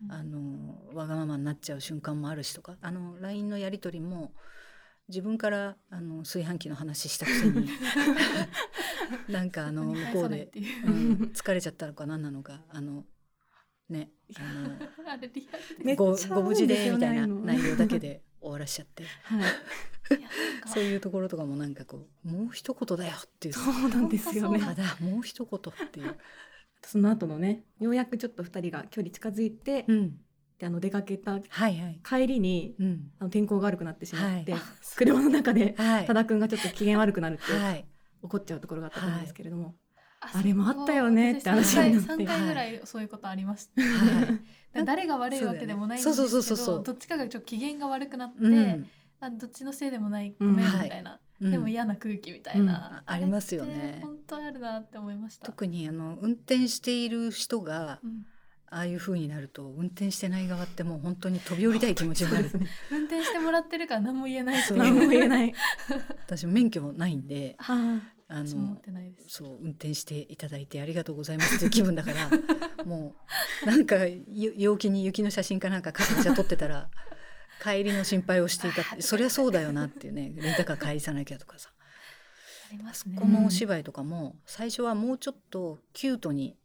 [0.02, 4.32] うんあのわがままになっちゃう瞬間もあるしとかあの LINE のやり取りも
[5.08, 7.68] 自分からあの炊飯器の話したくせに
[9.28, 10.50] なんかあの向こうで、
[10.84, 10.90] う。
[10.90, 13.04] うん疲れちゃったのか何なのかあの
[13.88, 14.76] ねあの
[16.16, 19.52] ちゃごご無事でみたいな内容だけで終わらしちゃってはい、
[20.72, 26.16] そういうところとかもなんかこうもう一言だよっていうそうなんですよねただもう一言っていう。
[26.84, 30.20] その後のねようやくちょっと二人が距離近づいて、うん
[30.58, 32.00] であの出かけたはいはい。
[32.02, 33.10] 帰りにうん。
[33.18, 34.60] あの天候が悪くなってしまって、はい
[34.96, 36.06] 車の中ではい。
[36.06, 37.86] 多田くんがちょっと機嫌悪くなるってはい。
[38.22, 39.74] 怒っちゃうところがあったんですけれども、
[40.32, 42.24] ああれもあったよねって話にになって。
[42.24, 44.38] 3回ぐらいそういうことありました、は
[44.80, 44.84] い。
[44.84, 48.86] 誰が悪いわけでもないんですけどどっちかがちょっと機嫌が悪くなって、うん。
[49.20, 50.88] あどっちのせいでもないごめんみはい。
[50.88, 51.50] たいな、うん。
[51.50, 53.14] でも嫌な空気みたいな、うん。
[53.14, 54.00] ありますよね。
[54.02, 55.46] 本当にあるなって思いました。
[55.46, 58.26] 特にあの運転している人がうん。
[58.68, 62.50] ああいう風になると運転してない側ってもう本当に飛び降りたい気持ちになる。
[62.90, 65.54] 運転してもらってるから何も言えない何も言えない。
[66.26, 67.56] 私免許ないんで
[68.28, 68.80] あの。
[69.28, 72.30] そう運転していただいてありがとうございますという気分だから
[72.84, 73.16] も
[73.64, 76.88] うなんかゆ陽気に雪の写真かなんかめっちゃ撮ってたら
[77.62, 81.70] 帰りの心配をしていたってそりゃそうだよなっていうねレンタカー帰りさなきゃとかさ
[82.70, 83.16] ありますね。
[83.18, 86.56] このお芝居とかも最初はもうちょっとキュートに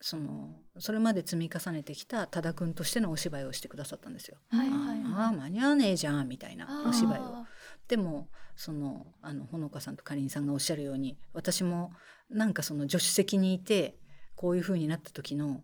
[0.00, 4.38] そのそれまで積み重ねてきた多田君としてのお芝居をしてくださったんですよ。
[4.50, 7.46] はいはいああ間に合わねえじゃんみたいなお芝居を。
[7.84, 11.92] あでもそのあのほのかさんとかりんさんがおっしゃるように私も
[12.30, 13.96] なんかその助手席にいて
[14.36, 15.58] こういう風になった時のーうん。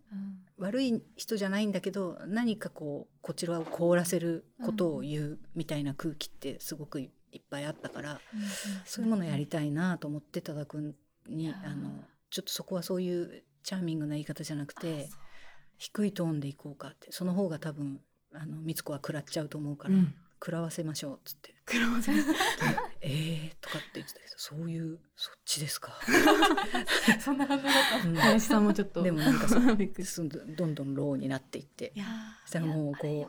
[0.59, 8.47] 悪い人じゃないんだけど何かこうこちらを凍らせることを言うみたいな空気ってすごくいっぱいあったから、うんうん。
[8.85, 10.95] そういうものやりたいなと思って多田君
[11.29, 11.91] にあの
[12.31, 15.09] ちょっとそこはそういうチャーミングな言い方じゃなくあて
[15.79, 18.01] 低いトーンでいこうかってその方が多分
[18.35, 21.55] あの美津子は食らっちゃうと思うから、うん食らわせましょうっつって。
[21.67, 22.23] 黒間先で
[23.03, 25.93] えーとかって言ってたけどそういうそっちですか、
[27.21, 27.73] そんな反応だっ
[28.03, 28.09] た。
[28.09, 28.15] うん。
[28.17, 29.03] 林さんもちょっと。
[29.03, 30.05] でもなんかそう びっくり。
[30.05, 31.93] すんどどんどんローになっていって。
[31.95, 32.07] いや
[32.45, 33.29] そしたらもうこうね。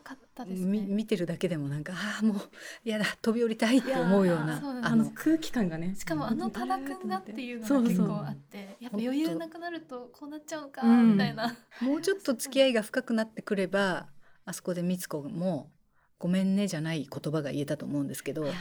[0.66, 2.40] 見てるだけでもなんかああもう
[2.84, 11.12] やだ飛び降りたいって思うようないやーそうなんですあの空気感がねしかもあの多田くんがっていうのそうそうが結構あってやっぱ余裕なくなるとこうなっちゃうのかうん。
[11.12, 14.08] みたいな、もうちょっと付き合いが深くなってくれば
[14.46, 15.70] あそこで美津子も
[16.22, 18.54] 「ごめんね」じゃない言葉が言えたと思うんですけどね。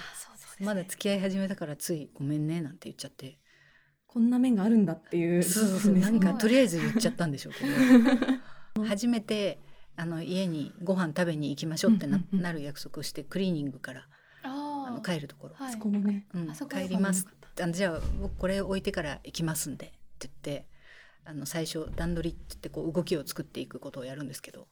[0.61, 3.38] まだ付き合い始めたからつい「ごめんね」なんて言っちゃって
[4.07, 5.42] こんな面があるんだっていう。
[5.42, 7.64] そうそうそうねなんかとりあえず言っちゃったんでしょうけ
[8.81, 8.85] ど。
[8.87, 9.59] 初めて
[9.96, 12.42] あの家にご飯食べに行きましょうってな,、うんうんうん。
[12.42, 14.09] なる約束をしてクリーニングから
[14.42, 15.73] ああの帰るところ、はい。
[15.73, 16.27] そこもね。
[16.33, 17.27] うんあそこ帰ります。
[17.61, 20.66] あのじゃあ僕これ置いてから行きますんでって言って
[21.25, 24.68] あの最初段取りって言ってこう動きを作っていくことをやるんですけど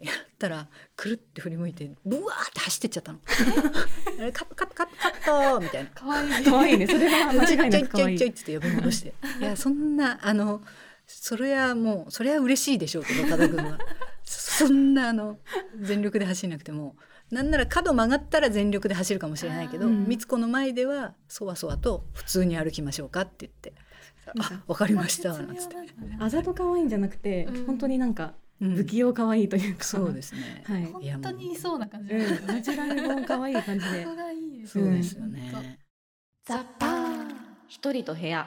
[0.00, 3.18] やったらくるって振り向いてブワーって走ってっちゃったの。
[4.32, 5.90] カットカットカットカットみたいな。
[5.94, 6.44] 可愛い。
[6.44, 6.86] 可愛いね。
[6.86, 8.14] それは間違いちょちょないく可愛い。
[8.14, 9.14] いちょいって呼び戻して。
[9.40, 10.62] いやそんなあの
[11.06, 13.78] それはもうそれは嬉しいでしょうけど多田君は。
[14.24, 15.38] そそんなあの
[15.78, 16.96] 全力で走んなくても
[17.30, 20.08] なんなら角曲がったら全力で走るかもしれないけどうん。
[20.08, 23.74] 美津子の前ではそわそわと普通に歩きましょうかって言って
[24.34, 25.76] 「なんかあわかりました」なんつって、
[26.18, 27.66] あざと可愛いんじゃなくて、うん。
[27.66, 30.84] 本当になんかうん不器用可愛いというか、そうですね、はい。
[30.84, 34.04] 本当にいそうな感じ、うん、ナチュラルも可愛い感じで。
[34.04, 35.50] そこがいいですそうですよ本ね。
[36.46, 36.54] 当。
[36.54, 37.34] ザッパー。
[37.68, 38.46] 一人と部屋。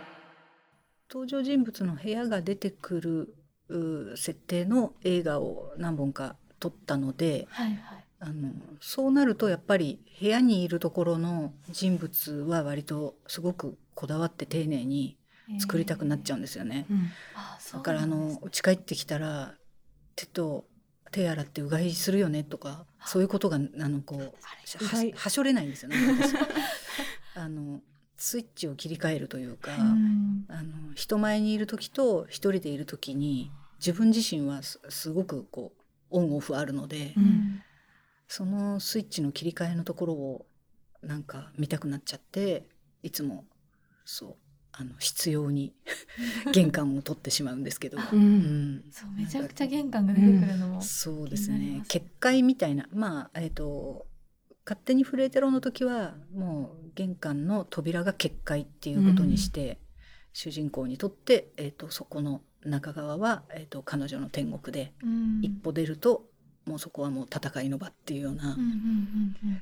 [1.10, 3.36] 登場人物の部屋が出てくる
[3.70, 8.06] う設定の映画を何本か撮ったのではいはい。
[8.20, 15.18] あのそうなるとやっぱり部屋にいるところの人物は割とすごくこだわって丁寧に
[15.60, 16.86] 作りたくなっちゃうんですよね。
[16.90, 19.56] うんあそうだからあの家帰ってきたら
[20.16, 20.66] 手と
[21.12, 24.32] 手洗ってうがいするよねとかそういうことがあのこうは
[25.16, 26.34] はしょれないんですよね私。
[27.36, 27.82] あの
[28.18, 30.46] スイッチを切り替えるというか、うん。
[30.48, 37.62] あの人前にいる時と一人でいる時に自分自身はすすごくこうオンオフあるので、うん。
[38.28, 40.46] そのスイッチの切り替えのところを
[41.02, 42.66] なんか見たくなっちゃって
[43.04, 43.46] いつも
[44.06, 44.36] そう
[44.74, 45.74] あの必要に
[46.52, 48.76] 玄関を取ってしまうんですけど、ううん。
[48.78, 51.84] んそうめちゃくちゃ玄関が出てくるのも、そうですね。
[51.88, 52.90] 結界みたいな。
[52.92, 54.08] まあえっ、と
[54.66, 59.80] 勝手にフレーテロの時はもう玄関の扉が結界っていうことにして、
[60.34, 65.40] 主人公にとって、えー、とそこの中側は、えー、と彼女の天国で、うん。
[65.44, 66.30] 一歩出ると
[66.66, 68.58] もうそこはもう戦いの場っていうような、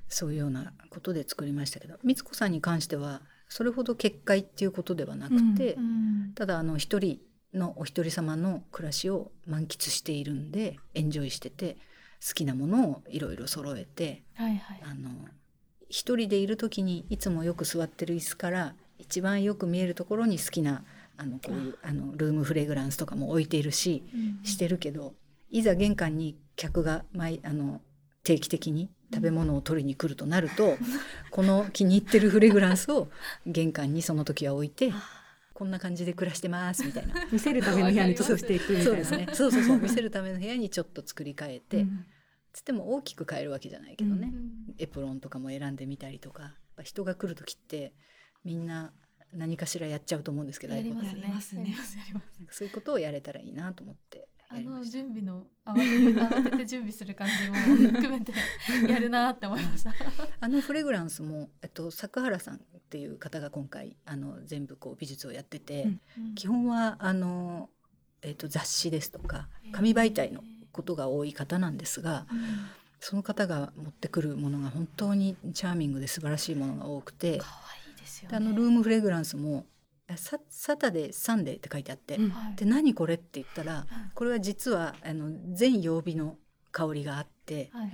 [0.07, 1.97] そういうようなことで作りましたけど。
[2.03, 3.21] 美津子さんに関しては
[3.51, 7.19] それほど結界っていうことではなくて、うんただあの一人
[7.53, 11.75] のお一人様の暮らしを満喫しているんでエンジョイしてて
[12.25, 14.81] 好きなものをいろいろ揃えてはいはい。
[14.83, 15.09] あの
[15.89, 20.85] 一人でいる時にいつもよく座ってる椅子から一番よく見えるところに好きな
[21.17, 21.91] あのこういうあ。
[21.91, 24.03] のルームフレグランスとかも置いているし
[24.43, 25.13] してるけど
[25.49, 27.81] いざ玄関に客が毎あの
[28.23, 30.77] 定期的に食べ物を取りに来るとなると、
[31.29, 33.09] この気に入ってるフレグランスを
[33.45, 34.93] 玄関にその時は置いて
[35.53, 37.13] こんな感じで暮らしてますみたいな。
[37.31, 38.85] 見せるための部屋にちょっとしていくみたいな。
[38.85, 39.27] そうですね。
[39.33, 39.77] そうそうそう。
[39.79, 42.05] 見せるための部屋にちょっと作り変えて、うん。
[42.51, 44.75] つっても大きく変えるわけじゃないけどね、うん。
[44.79, 46.43] エプロンとかも選んでみたりとか。
[46.43, 47.93] やっぱ人が来る時って
[48.43, 48.91] みんな
[49.33, 51.21] 何かしらやっちゃうと思うんですけどやりますね。
[51.21, 51.75] やりますね
[52.49, 57.55] そういうことをやれたらいいなと思ってあの準備の慌てて慌てて準備する感じも
[57.93, 58.33] 含めて
[58.91, 59.93] やるなって思いました。
[60.39, 62.59] あのフレグランスも、えっと、作原さんっ
[62.89, 65.87] ていう方が今回あの全部こう美術をやってて、う
[66.21, 67.69] ん基本はあの、
[68.21, 72.39] えっと、雑誌ですとか紙媒体のことが多い方なんですがうん
[72.99, 77.47] その方が持ってくるものが本当にチャーミングで素晴らしいものが多くて可
[77.87, 78.29] 愛いですよね。
[78.29, 79.65] であのルームフレグランスも
[80.17, 82.29] 「ササタデーサンデー」って書いてあって、うん。
[82.29, 82.55] はい。
[82.55, 86.37] で何これって言ったらうんこれは実はあの全曜日の
[86.71, 87.91] 香りがあってはい。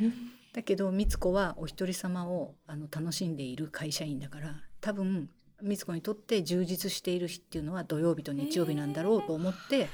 [0.53, 5.29] だけど美津子はお一人様をあの楽しんでいる会社員だから多分
[5.61, 9.87] 美津子にとって充実している日っていうのは土曜日と日曜日なんだろうと思って、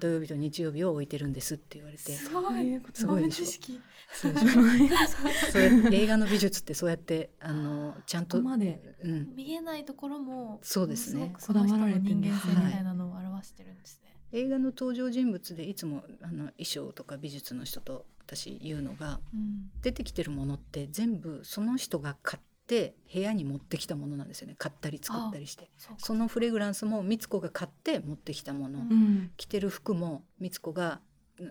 [0.00, 2.12] 土曜日と日曜日を置いてるんですって言われて。
[2.12, 2.58] すごそう。
[2.58, 3.44] いういことすごいでしょ。
[3.44, 3.80] 豆知識。
[4.12, 11.32] そうでし映画の美術ってそうやってあのちゃんことこ、までうん、見えないところもそうですね。
[11.40, 14.16] こだわられて人る間性みたいなのを表してるんですね。
[14.32, 19.70] 映画の登場人物でいつもあの衣装とか美術の人と私言うのがうん。
[19.82, 24.54] 出てきてるものって全部その人が買って部屋に持ってきたものなんですよね。
[24.56, 25.68] 買ったり作ったりして。
[25.98, 28.90] そのフレグランスも美津子が買って持ってきたもの、うん。
[28.90, 31.00] うん着てる服も美津子が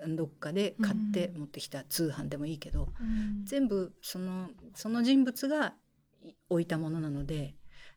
[0.08, 3.46] んどっかで買って持ってきた通販でもいいけど、うん。
[3.46, 5.74] 全部そのその人物が
[6.22, 7.56] い置いたものなので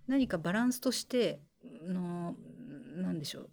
[0.08, 1.40] 何かバランスとして
[1.86, 2.34] の
[2.96, 3.50] なんでしょう。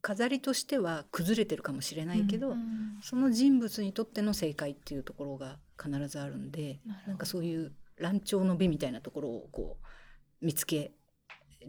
[0.00, 10.92] 飾りとしては崩れてるかもしれないけど、うんその人物にとっての正解っていうところが必ずあるんでなんかそういう乱調の美みたいなところをこう見つけ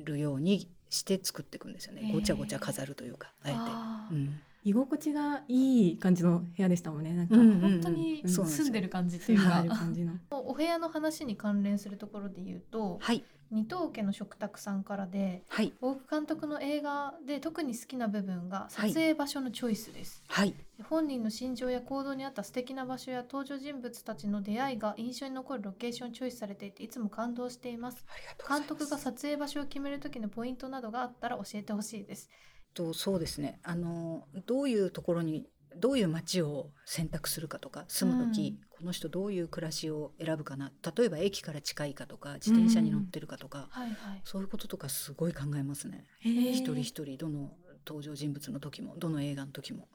[0.03, 4.53] るようにして作っていくんですよね、ごちゃごちゃ飾るというかあえて。
[4.65, 15.71] 居心地がいい感じの部屋でしたもんねなんか、うんうん本当に住んでる感じっていうか、住んでる感じのお部屋の話に関連するところで言うとはい二藤家の食卓さんからではい。
[15.79, 18.89] 大久監督の映画で特に好きな部分がはい。
[18.89, 20.55] 撮影場所のチョイスです、はい。
[20.89, 28.03] 本人の心情や行動に合った素敵な場所や登場人物たちの出会いが印象に残るロケーションをチョイスされていていつも感動しています。
[28.49, 32.29] 監督が撮影場所を決める時のポイントなどがあったら教えてほしいです。
[32.73, 33.59] とそうですね。
[33.63, 40.69] あのどういうところにどういう街を選択するかとか住む時、この人どういう暮らしを選ぶかな？
[40.97, 44.21] 例えば駅から近いかとか自転車に乗ってるかとか、はいはい。
[44.25, 46.03] そういうこととかすごい考えますね。
[46.19, 47.53] 一人一人どの
[47.87, 49.87] 登場人物の時もどの映画の時も。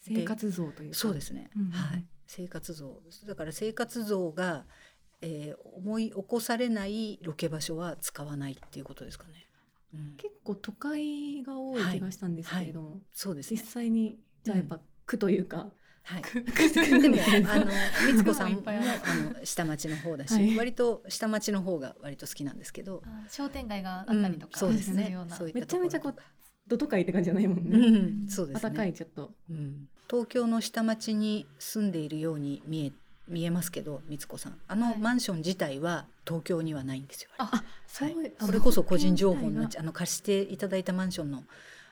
[0.00, 0.96] 生活像というか。
[0.96, 2.06] そうですね、うんはい。
[2.28, 3.02] 生活像。
[3.26, 4.64] だから生活像が、
[5.22, 9.48] えー思い起こされないロケ場所は使わないっていうことですかね。
[9.92, 13.60] うん、結構都会が多い気がしたんですけれども、そうですね。
[13.60, 15.66] 実際にじゃあやっぱ区というか、
[16.06, 16.22] はい。
[16.22, 16.40] 区
[17.00, 17.16] でも
[17.52, 17.66] あの
[18.06, 20.56] 光子さんも あの下町の方だし、はい。
[20.56, 25.06] 割と下町の方が割と好きなんですけど、あ商店街があったりとかうんそうですね。
[25.06, 26.22] るようなそういっめたところちゃめちゃこう
[26.68, 28.60] ど都会って感じじゃないもんうね、ん、そうですね。
[28.62, 29.34] 暖かいちょっと。
[29.50, 32.92] うん、東京の下町に住んでいるように見え
[33.26, 34.58] 見えますけど光子さん。
[34.68, 34.98] あのはい。
[34.98, 37.30] マンション自体は東京にはないんですよ。
[37.38, 38.26] あそうい。
[38.28, 41.42] うそれこそ個人情報になっちちゃうあの貸していただいたマンションの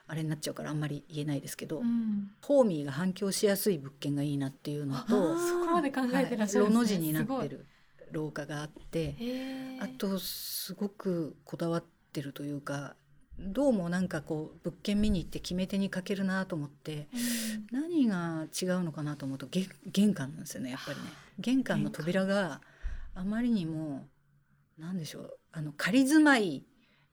[0.06, 2.30] あれになっちゃうからあんまり言えないですけど、うん。
[2.42, 6.72] ホーミーが反響しやすい物件がいいなっていうのと、そこまで考えてらっしゃるはい。
[6.72, 7.66] ロの字になってする
[8.12, 9.16] 廊下があって
[9.80, 12.94] あとすごくこだわってるというか
[13.38, 17.08] どうもなんかこう物件見に行って決め手にかけるなと思って
[17.72, 17.80] うん。
[17.80, 21.04] 何が違うのかなと思うと玄玄関なんですよねやっぱりね。
[21.38, 22.60] 玄関の扉が
[23.14, 24.06] あまりにも
[24.78, 26.64] なんでしょうあの仮住まい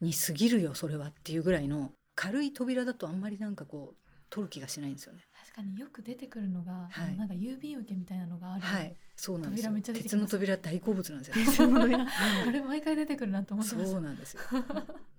[0.02, 1.92] に過ぎるよそれはっていうぐらいの
[2.22, 3.96] 軽い扉だとあんまりなんかこう
[4.30, 5.24] 取る気がしないんですよね。
[5.44, 7.18] 確かによく出てくるのが、はい。
[7.18, 9.72] なんか郵便受けみたいなのがある、はい、そうなんですよ。
[9.72, 11.34] 扉めっちゃ鉄の扉大好物なんですよ。
[11.34, 12.06] 鉄の扉。
[12.48, 14.42] あれ毎回出てくるなと思ってそうなんですよ。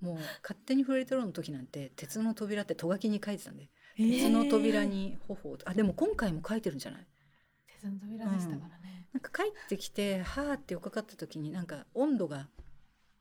[0.00, 7.06] もう勝手に触れてろの時なんて鉄の扉ってとがきに書いてたんで、鉄の扉に頬をあでも今回も書いてるんじゃない？
[7.66, 12.46] 鉄の扉でしたからね、なんか帰ってきてはーってよかかった時になんか温度が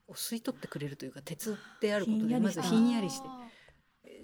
[0.08, 3.28] を吸い取ってくれるというか鉄であることでまずひんやりして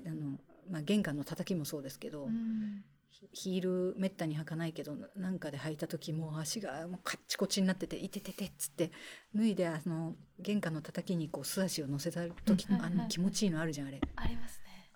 [0.05, 0.37] あの
[0.69, 2.83] まあ玄関の叩きもそうですけど、ーうん。
[3.09, 8.91] ヒヒールめったに履かないけどなんかで履いた時もう足がもうカッチコチになってて「いててて」っつって
[9.33, 13.99] 脱いであの玄関の叩きにこう素足を乗せた時のあの気持ちいいのあるじゃんあれ。
[14.15, 14.91] ありますね。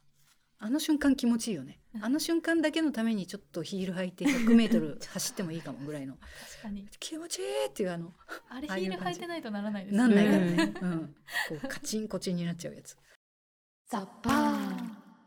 [0.60, 1.80] あの瞬間気持ちいいよね。
[2.00, 6.18] あの瞬間だけのためにちょっとヒール履いて 100m 走ってもいいかもぐらいの。
[6.18, 6.88] 確かに。
[7.00, 8.14] 気持ちいいっていうあの
[8.50, 10.56] あれヒール履いてないとならないですなんないからうん。
[10.56, 11.16] ね、うん、
[11.50, 12.96] こうカチンコチンになっちゃうやつ
[13.92, 14.54] ザッパー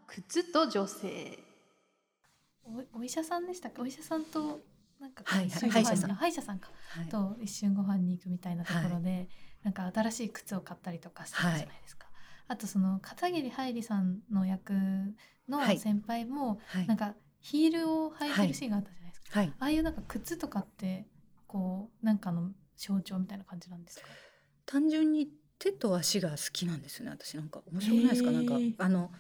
[0.07, 1.39] 靴と女性。
[2.65, 3.83] おお医者さんでしたっけ？
[3.83, 4.63] お医者さんと
[4.99, 6.15] なんかはい歯医者さん。
[6.15, 6.71] 歯医者さんか。
[6.89, 7.09] はい。
[7.11, 9.29] と一瞬ご飯に行くみたいなところで、
[9.65, 12.07] なんか新しい靴を買ったりとかしたじゃないですか、
[12.49, 14.73] あとその片桐はいりさんの役
[15.47, 15.79] のはい。
[15.79, 16.87] 先輩も、はい。
[16.87, 17.13] なんか
[17.43, 19.53] ヒールを履いてるシーンがあったじゃないですか、はい。
[19.59, 21.05] ああいうなんか靴とかって
[21.47, 24.07] こうなんかの象徴みたいな感じなんですか？
[24.65, 25.29] 単純に
[25.65, 27.39] 手と足が好きなんですよね私。
[27.39, 28.31] なんか面白くないですか？
[28.31, 29.11] へーなんかあの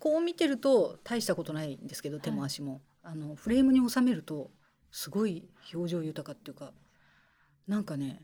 [0.00, 4.50] こう見てると大したことないんですけど手も足も、あのフレームに収めると
[4.90, 6.72] すごい表情豊かっていうか
[7.68, 8.22] なんかね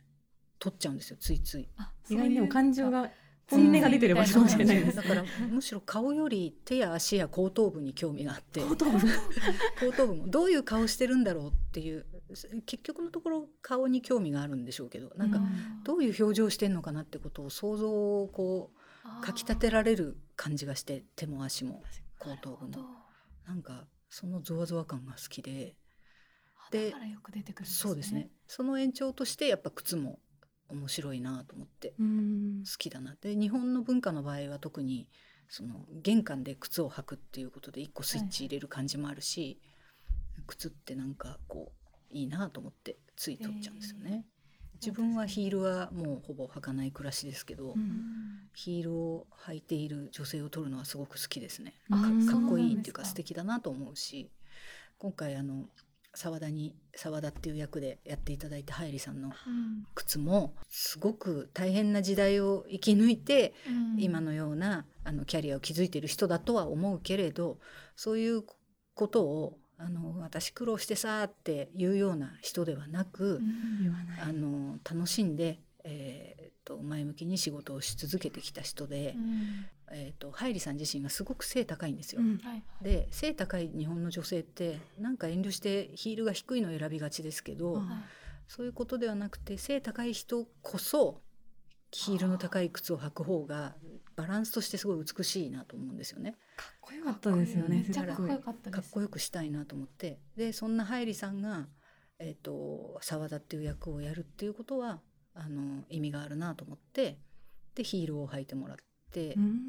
[0.58, 1.68] 取っちゃうんですよついつい。
[1.76, 3.10] あ意外にでも感情がが
[3.51, 4.96] 本音が出てる場所かもしれないです。
[4.96, 8.61] だからむしろ顔より手や足や後頭部に興味があって。
[8.61, 8.99] 後頭部。
[8.99, 10.28] 後頭部も。
[10.28, 12.05] どういう顔してるんだろうっていう。
[12.66, 15.12] 結局のところ顔に興味があるんでしょうけど。
[15.16, 15.40] なんか
[15.84, 17.90] どういう表情してんのかなってことを想像
[18.22, 21.82] をこうかきたてられる感じがして手も足も。
[22.18, 22.84] 後頭部も。
[23.46, 25.74] なんかそのゾワゾワ感が好きで。
[26.70, 26.92] で
[27.64, 28.28] そうですね。
[28.46, 30.18] その延長としてやっぱ靴も
[30.68, 32.64] 面白いなと思ってうん。
[32.64, 33.16] 好きだな。
[33.20, 35.08] で日本の文化の場合は特に
[35.48, 39.58] その玄関で靴を履くっていうことで一個スイッチ入れる感じもあるし、
[40.46, 44.26] 靴ってなんかこういいなと思ってつい取っちゃうんですよね。
[44.74, 48.48] 自分はヒールはもうほぼ履かない暮らしですけど、うん。
[48.54, 51.74] ヒールを履いている女性を撮るのはすごく好きですね。
[51.90, 53.04] あかかっこいいっていうか。
[53.04, 54.30] 素敵だなと思うし
[54.98, 55.64] 今回あの
[56.14, 59.86] 澤田に澤田っていう役でやっていただいたハイリさんのうん。
[59.94, 64.02] 靴もすごく大変な時代を生き抜いて、うん。
[64.02, 67.59] 今のようなあのキャリアを築いている人だとは思うけれど
[67.96, 68.42] そういう
[68.94, 73.94] ことをあの私苦労してさーっていうような人ではなく、うん。
[74.20, 75.61] あの楽しんで、
[75.91, 79.66] えーっと前向きに仕事をし続けてきた人で、うん。
[79.91, 82.20] えーっとハイリさん自身がすごく背高いんですよ。
[82.20, 82.39] うん。
[82.39, 82.84] はいはい。
[82.84, 87.86] で背高い日本の女性ってなんか遠慮してヒールが低いのを選びがちですけど、あはい。
[88.47, 91.20] そういうことではなくて背高い人こそ
[91.91, 93.74] ヒールの高い靴を履く方が
[94.16, 96.36] バランスとしてすごい美しいなと思うんですよね。
[96.57, 98.82] かっこよかったですよねめっちゃかっこよかったです。
[98.82, 100.18] かっこよくしたいなと思って。
[100.36, 101.66] でそんなハイリさんが
[102.20, 105.01] えー、と澤田っていう役をやるっていうことは
[105.39, 107.16] あの意味があるなと思って
[107.74, 108.76] でヒールを履いてもらっ
[109.12, 109.61] て、うん。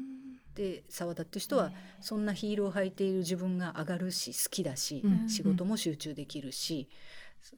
[0.54, 5.28] で澤田っていう人はそんなヒールを履いている自分が上がるし好きだし、うん。
[5.28, 6.88] 仕事も集中できるし、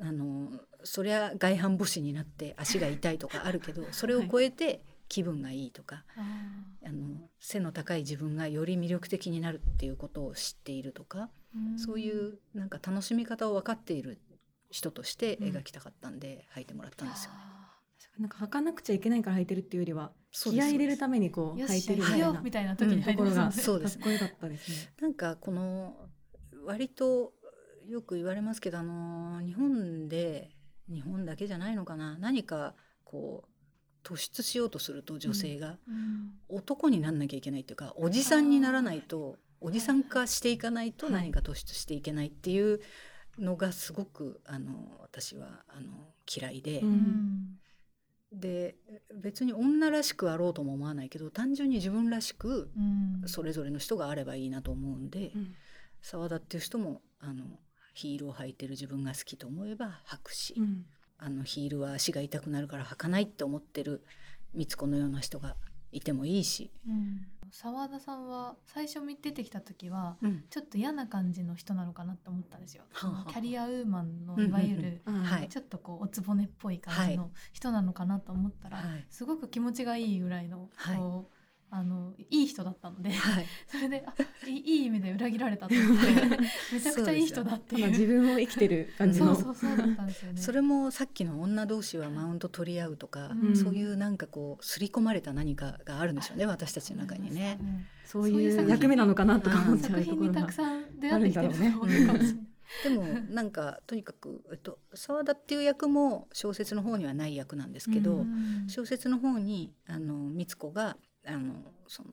[0.01, 0.51] あの
[0.85, 6.55] そりゃ外反母趾になって足が痛いとかあるけど それを超えて気分がいいとか、あ
[6.85, 11.31] あの背の高い自分がより魅力的になるっていうことを知っているとか、
[11.77, 14.19] そういうなんか楽しみ方を分かっている
[14.71, 17.62] 人として描きたかったんで履いてもらったんですよね。
[18.17, 23.99] あなんか履かなくちゃいけないから履いてるっていうよりは気合い入れるためにこう履いてるみたいなやるよみたいな時に入ってところがますもんねそうです。
[23.99, 24.93] かっこよかったですね。
[25.01, 25.97] なんかこの
[26.65, 27.33] 割と
[27.87, 30.51] よく言われますけどあの日本で
[30.89, 32.19] 日本だけじゃないのかな。
[32.19, 41.15] 何かこう突出しようとすると女性がうん男になんなきゃいけないっていうかおじさんにならないとおじさん化していかないとはい。
[41.15, 42.81] 何か突出していけないっていう
[43.39, 46.83] のがすごくあの私はあの嫌いで、
[48.33, 48.77] で
[49.15, 53.29] 別に女らしくあろうとも思わないけど単純に自分らしくうん。
[53.29, 55.33] それぞれの人があればいいなと思うんで。
[55.35, 55.55] うん。
[56.01, 57.45] 澤田っていう人もあの
[57.95, 60.85] ヒールを履いてる自分が好きと思えば履くし、うん。
[61.19, 64.05] あのヒールは足が痛くなるから履かないって思ってる
[64.55, 65.57] 光子のような人が
[65.93, 70.45] いてもいいし、うん澤田さんは最初見出てきた時はうん。
[70.49, 72.85] ちょっと嫌な感じの人なのかなって思ったんですよ。
[72.93, 73.31] はあはあ。
[73.31, 75.03] キャリアウーマンのうんうんうんいわゆる
[75.49, 79.07] ちょっとこうおつぼねっぽい感じの人なのかなと思ったら、はい。
[79.11, 80.97] すごく気持ちがいいぐらいの、はい。
[80.97, 81.42] こう
[81.75, 84.13] あのいい人だったので、はい、 それであ
[84.47, 86.13] いいいい意味で裏切られたと思って
[86.71, 87.89] めちゃくちゃいい人だっていう。
[87.89, 90.41] 自分を生きてる感じそうのそうそうだったんですよね。
[90.41, 97.59] それもさっきの女同士はマウント取り合うとか、うんそういうなんかこう刷り込まれた何かがあるんでしょうね私たちの中にね。
[97.61, 102.53] うんそういう役目なのかなとか思っちゃ作うところが品にたくさん出会ってきてるあるんだろうね。
[102.85, 110.97] でもなんかとにかく、えっと、澤田っていう役も小説の方にはない役なんですけど、うん小説の方にあの光子が
[111.27, 111.55] あの
[111.87, 112.11] その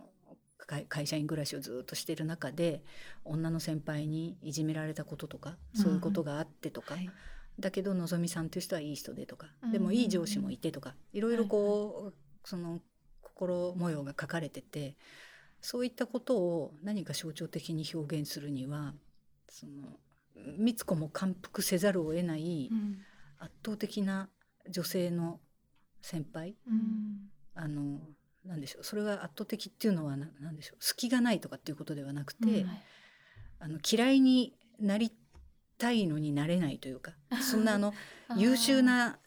[0.69, 2.83] 会会社員暮らしをずっとしている中で
[3.25, 7.09] 女の先輩にいじめられたこととかそういうことがあってとか、はい。
[7.59, 9.71] だけどのぞみさんという人はいい人でとか、うん。
[9.71, 12.13] でもいい上司もいてとかいろいろこう、
[12.47, 12.79] その
[13.21, 14.95] 心模様が書かれてて
[15.59, 18.93] そういったことを何か象徴的に表現するには
[19.49, 19.97] その
[20.57, 22.99] 光子も感服せざるを得ないうん。
[23.41, 24.29] 圧倒的な
[24.69, 25.39] 女性の
[26.01, 27.31] 先輩うん。
[27.55, 27.99] あの
[28.45, 28.83] なんでしょう。
[28.83, 30.77] それが圧倒的っていうのはななんでしょう。
[30.83, 32.69] 隙がないとかっていうことではなくて、うん。
[33.59, 35.11] あの嫌いになり
[35.77, 37.93] たいのになれないというか そんなあの
[38.37, 39.19] 優秀な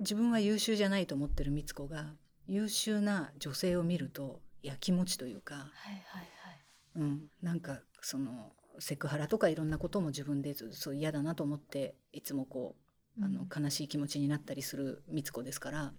[0.00, 2.14] 自分は優秀じゃないと思ってる光子が
[2.46, 6.60] 優秀な女性を見るとやきもちというか、はいはいはい。
[6.96, 12.76] うん、なんかそのセクハラとかいろんなことも自分でそう嫌だなと思っていつもこ
[13.20, 15.92] うあの悲しい気持ちになったりする光子ですから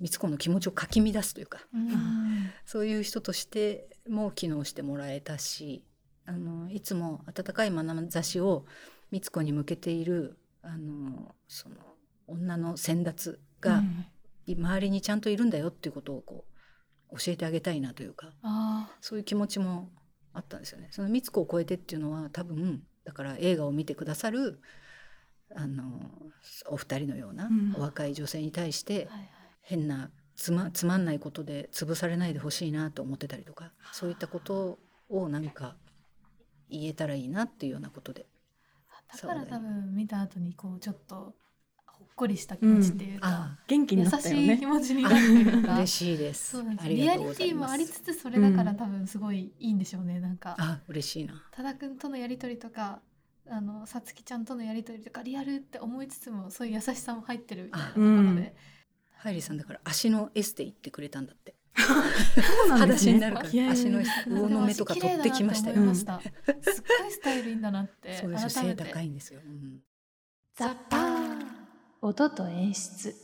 [0.00, 2.50] 光子の気持ちをかき乱すというか、うん。
[2.64, 5.84] そういう人としても機能してもらえたし
[6.26, 8.66] あのいつも温かい眼差しを
[9.10, 11.76] 光子に向けているあのその
[12.26, 13.82] 女の先達が
[14.48, 16.44] 周りにちゃんといるんだよっていうことをこ
[17.10, 19.90] う教えてあげたいなというかあそういう気持ちも
[20.32, 20.88] あったんですよね。
[20.90, 24.60] その光子を超えてっていうのは多分だから映画を見てくださる
[25.54, 26.10] あの
[26.68, 27.74] お二人のようなうん。
[27.76, 29.30] お若い女性に対してーはいはい
[29.68, 35.74] 変なつまつまんないことで潰されないでほしいなと思ってたりとかそういったことをなんか
[36.70, 38.26] 言えたらいいなっていうようなことで。
[39.20, 41.34] だから多分見た後にこうちょっと
[41.86, 44.66] ほっこりした気持ちっていうか、あ元気に優なったよしい気ね。
[44.66, 45.74] 持ちになるというか。
[45.74, 46.50] 嬉しいです。
[46.52, 46.88] そうなんです。
[46.88, 48.76] リアリティもありつつそれだからうん。
[48.76, 50.54] 多分すごいいいんでしょうねなんか。
[50.58, 51.42] あ嬉しいな。
[51.52, 53.00] 多田くんとのやり取りとか
[53.48, 58.54] あのさつきちゃんとのやり取りとかリアルって思いつつもそういう優しさも入ってるみたいなところうんで、
[59.16, 61.54] ハイリーさんだから足のエステ行ってくれたんだって。
[61.76, 61.92] そ
[62.64, 63.12] うなん裸ですね。
[63.12, 65.94] 足になるから足の魚の目とか取ってきましたよ。
[65.94, 66.22] すっごい
[67.12, 68.50] スタイルいいんだなってそうですよ。
[68.50, 69.80] 背高いんですよ、うん。
[70.54, 71.46] ザッパー
[72.00, 73.14] 音と演出。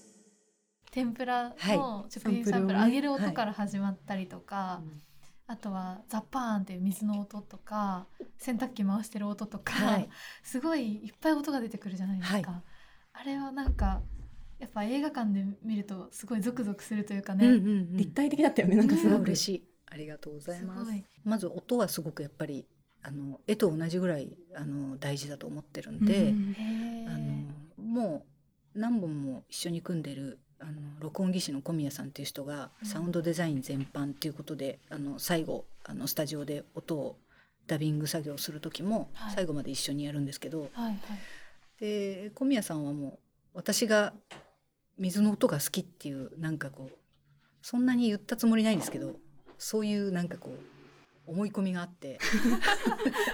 [0.90, 4.82] 天ぷらの食品サンプル、揚げる音から始まったりとか、
[5.46, 10.08] あとはザッパーンっていう水の音とか洗濯機回してる音とか、はい。
[10.42, 12.62] すごいいっぱい音が出てくるじゃないですか、
[13.14, 14.02] あれはなんか
[14.62, 17.96] やっぱ映画館で見るとすごいゾクゾクするというかね、うんうんうん。
[17.96, 18.76] 立体的だったよね。
[18.76, 19.64] なんかすすごごくい嬉しい。
[19.90, 20.92] ありがとうございます。
[21.24, 22.64] まず音はすごくやっぱり
[23.02, 28.24] あの絵と同じぐらいあの大事だと思ってるんで、うんあのも
[28.74, 32.88] う何本も一緒に組んでるあの録音技師の小宮さんっていう人がうん。
[32.88, 37.16] サウンドデザイン全般っていうことで、あの最後あのスタジオで音を
[37.66, 39.34] ダビング作業する時もはい。
[39.34, 40.98] 最後まで一緒にやるんですけど、はいはい。
[41.80, 43.18] で小宮さんはもう
[43.54, 44.14] 私が
[45.02, 46.96] 水の音が好きっていうなんかこう
[47.60, 49.16] そんなに言ったつもりないんですけど
[49.58, 52.18] そういうなんかこう思い込みがあって。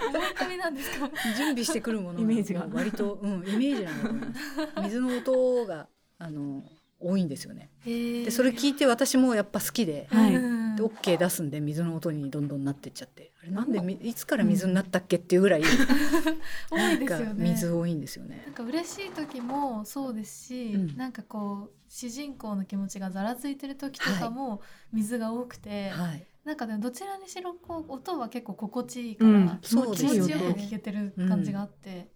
[0.09, 1.09] 思い込みなんですか？
[1.37, 2.67] 準備してくるものイメージが。
[2.71, 4.41] 割と、うん、イメージなんだと思います。
[4.83, 5.87] 水の音が
[6.19, 6.63] あの
[6.99, 7.69] 多いんですよね。
[7.85, 10.31] ででそれ聞いて私もやっぱ好きではい。
[10.33, 13.31] で OK 出すんで水の音にどんどんなってっちゃって。
[13.41, 15.63] あれなんでみいつから水になったっけっていうぐらい、
[16.71, 17.49] 多いですよね。
[17.51, 18.43] 水多いんですよね。
[18.45, 20.97] なんか嬉しい時もそうですし、うん。
[20.97, 26.25] なんかこう主人公の気持ちがざらついてる時とかも水が多くて、はい。
[26.45, 29.59] なんかでもどちらにしろこう音は結構心地いいから、うん。
[29.61, 30.33] そう気ですよね。
[30.35, 32.09] 持ちよく聴けてる感じがあって、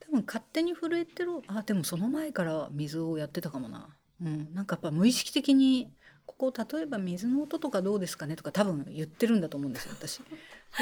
[0.00, 5.90] 多分勝手に震えてるあでもその前から水をやってたかもな、うん、なんかやっぱ無意識的に
[6.28, 10.18] ここ例えば水の音とかどうですかねとか多分言ってるんだと思うんですよ私。
[10.18, 10.24] で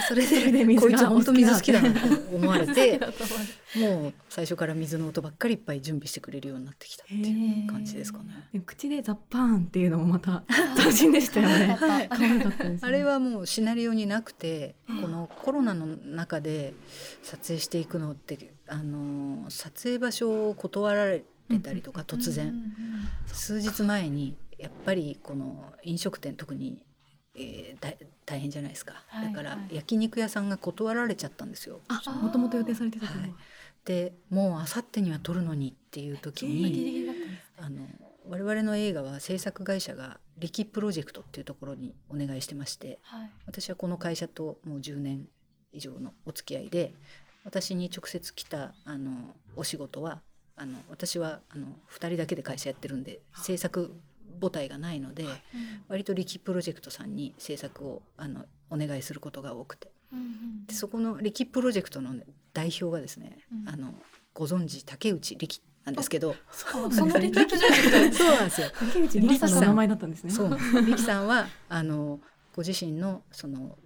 [0.08, 0.88] それでそれで水が。
[0.88, 3.00] こいつ本当水好きだなと思われて
[3.78, 8.60] もう最初から水の音ばっかりいっぱい準備してくれるようになってきたっていう感じですかね。
[8.66, 10.42] 口でザッパーンっていうのもまた
[10.76, 11.74] 斬新でしたよね。
[11.78, 12.78] はね。
[12.80, 15.02] あれはもうシナリオになくてうん。
[15.02, 16.74] このコロナの中で
[17.22, 21.24] 撮影していくのってあの撮影場所を断られ
[21.60, 22.54] たりとか突然、
[23.26, 26.82] 数日前にやっぱりこの飲食店特に、
[27.34, 27.92] えーだ
[28.24, 31.80] 大変じゃないですか、はいだからはい焼肉屋さんが断られちゃったんですよ。
[31.88, 33.34] あ、もともと予定されてたはい。
[33.84, 37.08] でもうあさってには撮るのにっていう時に
[37.56, 37.86] あの
[38.28, 43.30] 我々の映画は制作会社が力プロジェクトっていうところにお願いしてましてはい。
[43.46, 45.28] 私はこの会社ともう10年
[45.72, 46.94] 以上のお付き合いで
[47.44, 50.20] 私に直接来たあのお仕事は
[50.56, 53.94] あの私はあの2人だけで会社やってるんで制作
[54.40, 55.24] 母体がないので
[55.88, 59.90] 割と力プロジェクトさんに制作をあのお願いすることが多くて。
[60.12, 63.72] うんうんでそこの力プロジェクトのね、代表がですね、うん。
[63.72, 63.94] あの
[64.34, 66.34] ご存知竹内力なんですけど。
[66.50, 68.16] そう その力プロジェクト。
[68.18, 68.68] そうなんですよ。
[68.78, 70.30] 竹内リリさんの名前だったんですね。
[70.30, 70.50] そう。
[70.84, 72.20] 力さんはあの
[72.54, 73.78] ご自身のその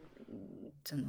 [0.85, 1.05] その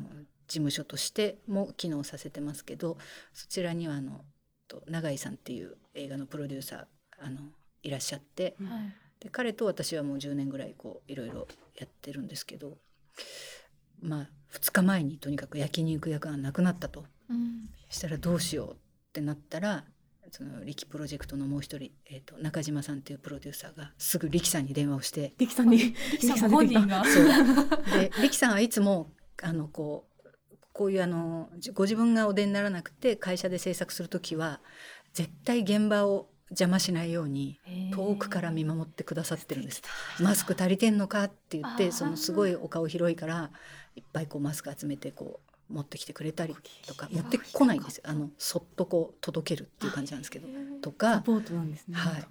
[0.48, 2.98] 事務所としても機能させてますけど
[3.34, 4.26] そちらにはあの
[4.72, 6.86] と永井さんっていう映画のプロデューサー
[7.20, 7.42] あの
[7.84, 8.68] いらっしゃってうん。
[8.68, 8.96] はい。
[9.20, 11.48] で彼と私はもう10年ぐらいこういろいろ
[11.78, 12.78] やってるんですけど
[14.02, 17.06] まあ2日前にとにかく焼肉屋がなくなったと。
[17.30, 17.70] うん。
[17.90, 18.76] したらどうしようっ
[19.12, 19.84] てなったら
[20.32, 27.04] その力プロジェクトのもう一人、えー、と中島さんっていうプロデューサーがすぐ力さんに電話をしてリキさんに力さんご本人が。
[27.04, 27.26] そう。
[28.00, 29.12] で力さんはいつも
[29.44, 30.11] あのこう
[30.74, 34.62] こういうあのじご自分がお出にならなくて会社で制作する時は
[35.14, 37.60] 絶対現場を邪魔しないように
[37.94, 39.82] 遠くから見守ってくださってるんです。
[40.20, 43.52] マスク足りてんのかって言ってそのすごいお顔広いから
[43.96, 46.56] いっぱいこうマスク集めてこう持ってきてくれたり
[46.86, 48.04] とか持ってこないんですよ。
[48.06, 50.48] あのそっとこう届けるっていう感じなんですけど
[50.82, 51.96] とサかポートなんですね。
[51.96, 52.24] はい。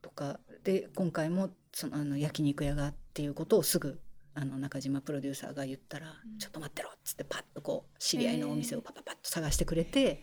[0.00, 4.00] とかで今回もそのあの焼肉屋がっていうことをすぐ
[4.36, 10.22] あの中島プロデューサーが言ったら「うんちょっと待ってろ」っつってパッとこう知り合いのお店をパパパッと探してくれて、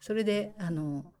[0.00, 1.12] それであの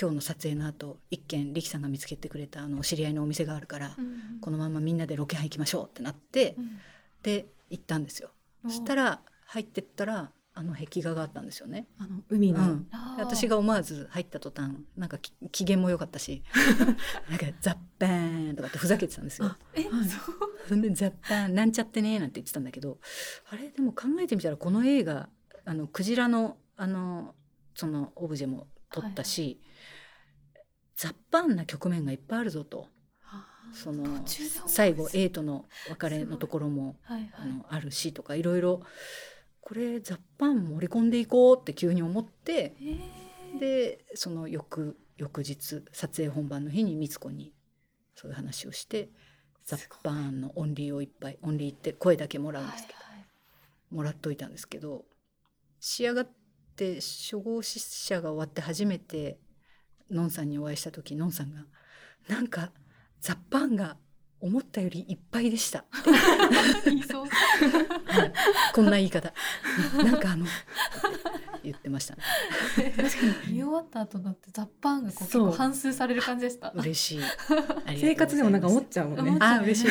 [0.00, 6.78] 今日の撮影の後一軒力さんが見つけてくれたあの知り合いのお店があるから、うんこのままみんなでロケハン行きましょうってなって、うん。
[7.22, 8.30] で行ったんですよ。
[8.64, 11.86] そしたら入ってったらあの壁画があったんですよね。
[11.98, 12.86] あの海の、うん、
[13.18, 16.42] 私が思わず入った途端なんかき機嫌も良かったし
[17.30, 19.46] なんか「ザッパーン」とかってふざけてたんですよ。
[19.46, 19.58] あ。
[19.74, 20.08] え、はい。
[20.68, 22.98] そんで「ザッパーンなんちゃってね」なんて言ってたんだけど
[23.50, 25.30] あれでも考えてみたらこの映画
[25.64, 27.34] あのクジラのあの
[27.74, 29.62] そのオブジェも撮ったし、
[30.96, 32.88] ザッパーンな局面がいっぱいあるぞと。
[33.72, 34.22] その
[34.66, 37.30] 最後 A との別れのところもはいはい。
[37.38, 38.82] あのあるしとかいろいろ
[39.62, 43.58] これザッパン盛り込んでいこうって急に思ってえー。
[43.58, 47.54] でその翌翌日撮影本番の日に光子に
[48.14, 49.10] そういう話をして
[49.64, 53.94] ザッパンのオンリーをいっぱいオンリーって声だけもらうんですけど、はいはい。
[53.94, 55.04] もらっといたんですけど
[55.78, 56.28] 仕上がっ
[56.76, 59.38] て初号試写が終わって初めて
[60.10, 61.66] のんさんにお会いした時のんさんが
[62.28, 62.72] 「なんか
[63.20, 63.96] ザッパンが
[64.42, 66.02] 思ったよりいっぱいでした」は
[66.90, 67.02] い
[68.74, 69.32] こんな言い方。
[69.96, 70.46] なんかあの
[71.62, 72.22] 言ってましたね。
[73.48, 76.70] 見終わった後だってザッパーンがこう結構反数される感じでした。
[76.70, 77.20] 嬉しい。
[77.98, 79.36] 生活でもなんか思っちゃうもんね。
[79.40, 79.88] あ嬉しい。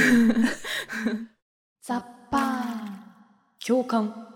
[1.81, 3.01] ザッパーン。
[3.65, 4.27] 共感。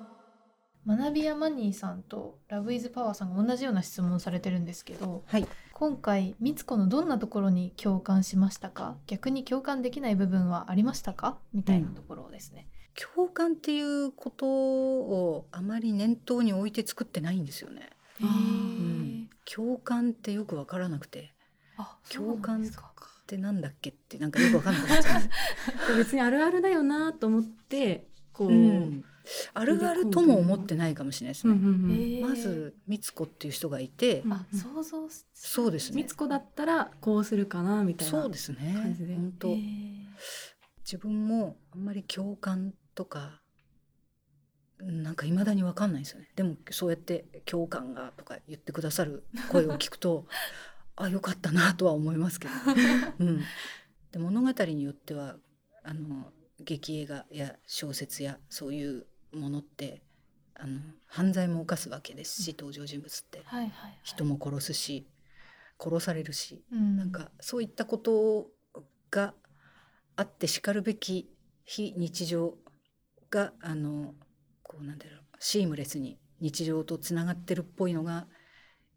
[0.87, 5.47] 学びやマニーさんとラブイズパワーさんが同じような質問をされてるんですけど、はい
[5.77, 8.95] 今回みつこのどんなところに共感しましたか？
[9.07, 11.37] 逆に共感できない部分はありましたか？
[11.53, 12.69] みたいなところですね。
[13.13, 17.89] 共感っていうことをあまり念頭に置いて作ってないんですよね、
[18.21, 21.33] うん、共感ってよくわからなくて。
[21.75, 22.93] あそうなんですか。
[23.23, 25.19] ってなんだっけってなんかよくわかんなくなっちゃう。
[25.19, 29.03] んです別にあるあるだよなと思ってこう、うん
[29.53, 31.85] あるあるとも思ってないかもしれないですうんね、うん。
[31.85, 32.27] うんへー。
[32.27, 35.71] まずみつこっていう人がいて、うんあ想像しそう。
[35.71, 36.01] ですね。
[36.01, 38.21] みつこだったらこうするかなみたいな。
[38.21, 38.73] そうですね。
[38.81, 39.15] 感じで。
[39.15, 39.55] 本当、
[40.83, 43.41] 自分もあんまり共感とか
[44.79, 46.29] なんか未だに分かんないですよね。
[46.35, 50.27] でもそうやって「共感が」とか言ってくださる声を聞くと
[50.95, 52.53] あよかったなとは思いますけど、
[53.19, 53.41] うん、
[54.11, 55.37] で物語によっては
[55.83, 60.01] あの劇映画や小説やそういうものって
[60.55, 63.41] あの犯罪も犯すわけですし登場人物って。
[63.45, 63.99] はいはいはい。
[64.03, 65.07] 人も殺すし
[65.79, 66.63] 殺されるし。
[66.71, 66.97] うん。
[66.97, 68.47] なんかそういったこと
[69.11, 69.33] が
[70.15, 71.29] あってしかるべき
[71.65, 72.55] 非日常
[73.29, 74.13] があの
[74.63, 78.27] こうなんだろうシームレスに日常とつながってるっぽいのが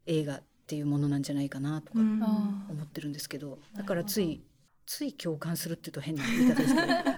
[0.07, 4.43] 映画っていうものなんじゃないかなとか思ってるんですけど、なるほどだからつい
[4.87, 6.95] つい共感するっていうと変な言い方ですけど共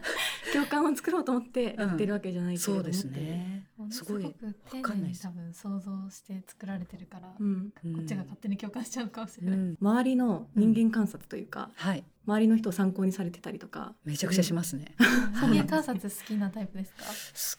[0.71, 3.67] 感を作ろうと思ってやってるわけじゃないけれどもそうですね。
[3.91, 5.23] すごいく丁寧にかんないです。
[5.25, 7.73] 多分想像して作られてるから、うん。
[7.85, 7.95] うん。
[7.95, 9.59] こっちが勝手に共感しちゃうかもしれない。
[9.59, 9.77] うん。
[9.81, 12.05] 周りの人間観察というか、はい。
[12.27, 13.95] 周りの人を参考にされてたりとか。
[14.05, 14.95] めちゃくちゃしますね。
[15.43, 17.05] 人間観察好きなタイプですか？
[17.05, 17.11] 好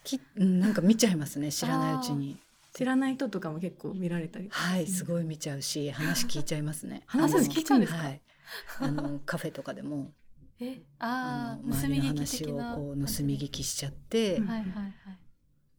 [0.03, 2.38] き、うん、なんか見ちゃいますね知らないうちに。
[2.74, 7.01] 知らない人とかも結構見られたりはいすごい見ちゃうし話聞いちゃいますね。
[7.07, 7.99] 話聞いちゃうんですか？
[7.99, 8.22] はい。
[8.80, 10.20] あのカフェとかでもえ、
[10.99, 14.47] あああ、盗みの周りの聞き的話をなこう盗み聞きしちゃって、うん。
[14.47, 14.93] はいはいはい。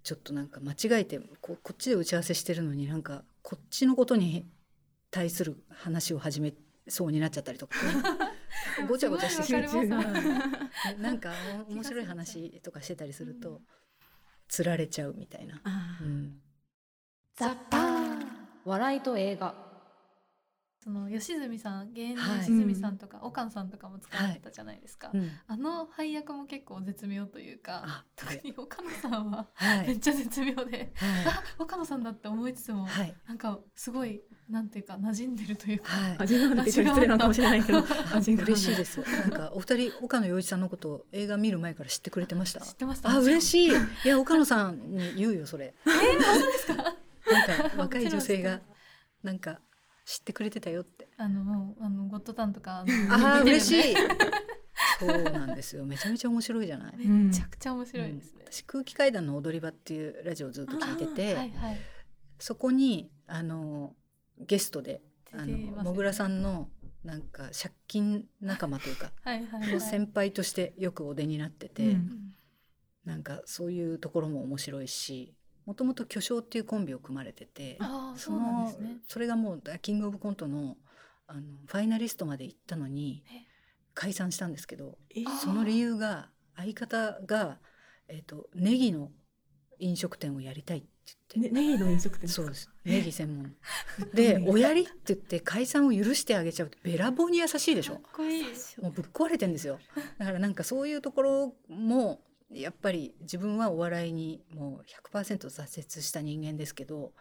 [0.03, 4.49] ちょっとなんか間違えてこうこっちで打ち合わせしてるのになんかこっちのことに
[5.13, 6.53] 対する話を始め
[6.89, 7.77] そうになっちゃったりとか。
[8.89, 11.33] ごちゃごちゃしてすごいなんか
[11.69, 13.63] お面白い話とかしてたりすると、
[14.49, 15.61] つられちゃうみたいな。
[16.01, 16.41] うん。
[17.37, 18.27] ザッパー。
[18.65, 19.72] 笑いと映画
[20.83, 25.11] その吉住さん、芸人はい吉住さんとか、岡野さんとかも使われてたじゃないですか。
[25.15, 30.93] うんあの配役も結構絶妙というかあ、特に岡野さんははいめっちゃ絶妙で、はい
[31.27, 35.93] あ、岡野さんだって思いつつも、はいなんかすごいなんていうか馴染んでるというか。
[35.93, 37.79] はい味があるって言ったら失礼なのかもしれないけど
[38.45, 39.01] 嬉しいです。
[39.23, 42.61] なんかお二人岡野陽一さんのことを映画見る前から知ってくれてました？
[42.61, 43.11] 知ってました。
[43.11, 43.41] あ嬉い。
[43.41, 43.77] しい。
[44.05, 45.75] いや岡野さんに言うよそれ。
[45.87, 46.75] えー、本当ですか？
[46.77, 48.61] なんか若い女性が
[49.23, 49.61] なんか
[50.05, 51.09] 知ってくれてたよって。
[51.17, 53.95] あのもうあのゴッドタンとかああ嬉しい。
[54.99, 55.85] そうなんですよ。
[55.85, 56.97] めちゃめちゃ面白いじゃない。
[56.97, 58.45] めちゃくちゃ面白いですね。
[58.51, 61.79] 私空気階段の踊り場っていうラジオをずっと聞いてて、はいはい。
[62.39, 63.95] そこにあの
[64.39, 66.69] ゲストであのもぐらさんの
[67.05, 69.81] なんか借金仲間というか、 はいはいはい。
[69.81, 71.85] 先輩としてよくお出になってて。
[71.85, 72.35] うんうん
[73.05, 75.35] なんかそういうところも面白いし
[75.67, 78.97] もともと巨匠っていうコンビを組まれててああそのなんですね。
[79.07, 80.77] それがもうキングオブコントの
[81.27, 83.53] あのファイナリストまで行ったのにえ。
[83.95, 84.97] 解散したんですけど
[85.43, 87.59] その理由が相方が、
[88.09, 89.11] えー、とネギの
[89.79, 90.89] 飲食店をやりたいって
[91.35, 91.51] 言って。
[91.51, 92.71] ねネギの飲食店そうです。
[92.85, 93.55] ネギ専門。
[94.15, 97.95] で「おやり」って言って解散を許してあげちゃうってべらぼうに優しいでしょ。
[97.95, 98.45] かっこいい
[98.81, 99.79] もうぶっ壊れてんですよ。
[100.19, 102.23] だからなんかそういうところも
[102.55, 107.13] やっぱり自分はお笑いにもう100%挫折した人間ですけど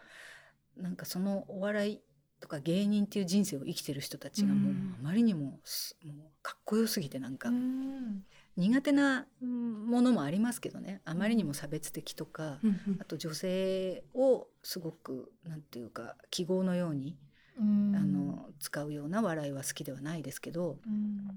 [0.78, 2.02] なんかそのお笑い
[2.42, 4.96] とか芸人っていう人生を生きてる人たちがもううん。
[5.00, 8.24] あまりにもすもうかっこよすぎてなんかうん。
[8.58, 11.02] 苦手なうんものもありますけどね。
[11.06, 12.60] あまりにも差別的とか
[13.00, 17.16] あと女性をすごくなんていうか記号のように
[17.60, 17.96] うん。
[17.96, 21.28] あの使うような笑いは好きではないですけどうん。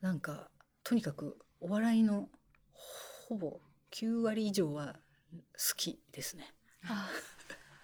[0.00, 0.50] なんか
[0.82, 2.28] とにかくお笑いの
[3.28, 3.60] ほぼ
[3.92, 4.96] 9割以上は
[5.32, 6.54] 好きですね。
[6.84, 7.08] あ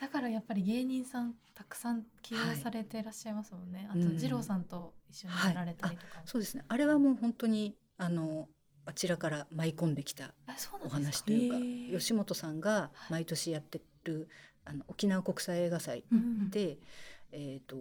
[0.01, 4.03] だからやっぱり芸人さんたくさん起用されていらっしゃいますもんね、うん。
[4.03, 6.21] あと二郎さんと一緒にやられたりとか。
[6.21, 6.65] も、そうですね。
[6.67, 8.49] あれはもう本当にあの
[8.87, 10.35] あちらから舞い込んできた
[10.83, 11.49] お話とい
[11.91, 14.29] うか、吉本さんが毎年やってる
[14.65, 16.79] あの沖縄国際映画祭うんで、
[17.33, 17.77] えっ、と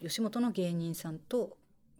[0.00, 1.56] 吉本の芸人さんと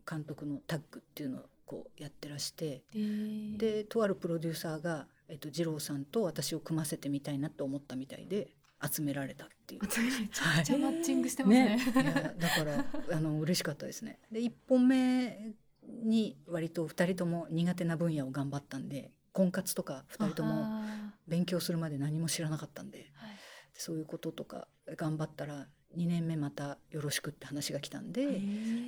[0.08, 2.84] 監督のタッグっていうのをこうやってらして。
[2.94, 8.52] えーでとあるプロデューサーが、えっと、二郎さんと私を組ませてみたいなと思ったみたいで
[8.82, 9.90] 集められたっていう。
[9.90, 12.84] 集めちゃくちゃマッチングしてますねいやだから
[13.16, 14.18] あの嬉しかったですね。
[14.30, 23.36] で1本目に割と2人とも苦手な分野を頑張ったんで婚活とか2人ともあ勉強するまで何も知らなかったんでーはい
[23.78, 25.66] そういうこととか頑張ったら
[25.96, 28.40] 2年目またよろしくって話が来たんで。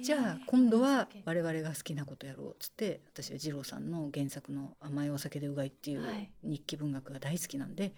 [0.02, 6.30] じゃあ今度は我々が好きなことやろうっつって私は二郎さんの原作の「甘いお酒でうがい」っていうはい。
[6.42, 7.94] 日記文学が大好きなんで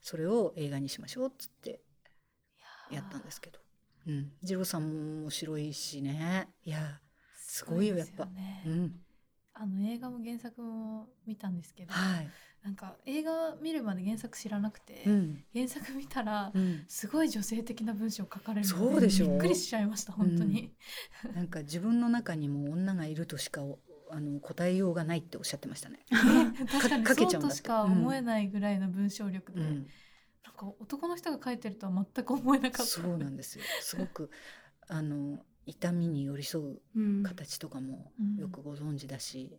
[0.00, 1.80] それを映画にしましょうっつって
[2.90, 3.58] いやったんですけど、
[4.06, 6.48] うん、二郎さんも面白いしね。
[6.64, 7.00] いや
[7.36, 8.28] すごいよやっぱ。
[8.66, 9.00] うん。
[9.58, 12.28] あの映画も原作も見たんですけど、はい、
[12.66, 15.44] なんか映画見るまで原作知らなくて、うん。
[15.54, 19.28] 原作見たらうん、すごい女性的な文章書かれるのそうでしょ？
[19.28, 20.72] びっくりしちゃいました本当に、
[21.32, 23.78] なんか自分の中にも女がいるとしかお
[24.10, 26.00] あの答えようがないっておっしゃってましたね。
[26.72, 27.48] 確かにかけちゃうんだって。
[27.48, 29.86] そうとしか思えないぐらいの文章力で、うん、
[30.44, 32.92] なんか男の人が書いてるとは全く思えなかった。
[32.92, 33.64] そうなんですよ。
[33.80, 34.30] すごく
[34.88, 37.22] あの痛みに寄り添ううん。
[37.22, 38.36] 形とかもうん。
[38.36, 39.56] よくご存知だし、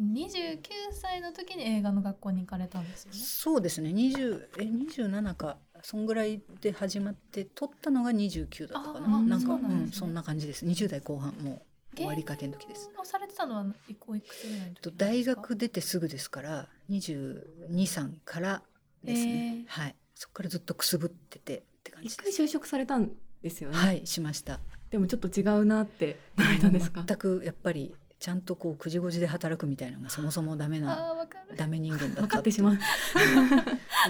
[0.00, 0.58] 29
[0.92, 3.18] 歳の時に映画の学校に行かれたんですよね。
[3.18, 3.90] そうですね。
[3.90, 5.58] 20え27か。
[5.82, 10.64] そんぐらいで始まって撮ったのが29だったかあなーなんかそうなんそんな感じです。
[10.66, 11.62] 20代後半も
[11.94, 12.90] う終わりかけの時です。
[13.04, 13.64] されてたのは
[14.06, 18.62] おいくつぐらいの大学出てすぐですから223から
[19.04, 19.94] ですね、えはい。
[20.14, 22.36] そこからずっとくすぶっててって感じ一です。
[22.38, 23.10] 回就職されたん
[23.42, 24.60] ですよね、はいしました。
[24.90, 27.04] でもちょっと違うなって言われたんですか？
[27.06, 32.78] 全くやっぱりちゃんとこう9時5時で働くみたいなのがそもそもダメなダメ人間だ分ったかってしまう。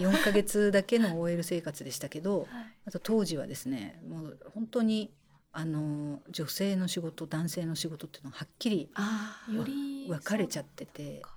[0.00, 2.48] 4ヶ月だけの OL 生活でしたけどはい。
[2.86, 5.11] あと当時はですねもう本当に
[5.52, 11.34] あの女性の仕事男性の仕事っていうのははっきりあより分かれちゃっててか。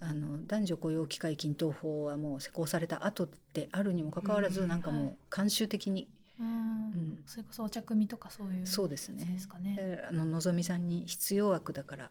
[0.00, 5.12] あの男女雇用機会均等法はもう施行された後であるにもかかわらず、うんなんかもはい。
[5.12, 6.08] う慣習的に、
[6.40, 6.46] うん。
[6.46, 7.22] うん。
[7.26, 9.20] それこそお茶組とかそういうそうですね。
[9.20, 9.76] やつですかね。
[9.76, 12.10] であののぞみさんに必要悪だから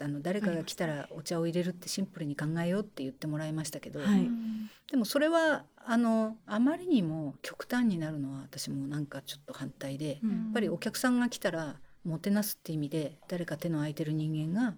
[0.00, 4.20] あの誰かが来たらお茶を入れるってシンプルに考えようって言ってもらいましたけど、はい。
[4.20, 4.70] うん。
[4.90, 10.30] でもそれはあのあまりにも極端になるのは私もなんかちょっと反対で、うん。
[10.30, 14.74] やっぱりお客さんが来たらもてなすって意味で誰か手の空いてる人間が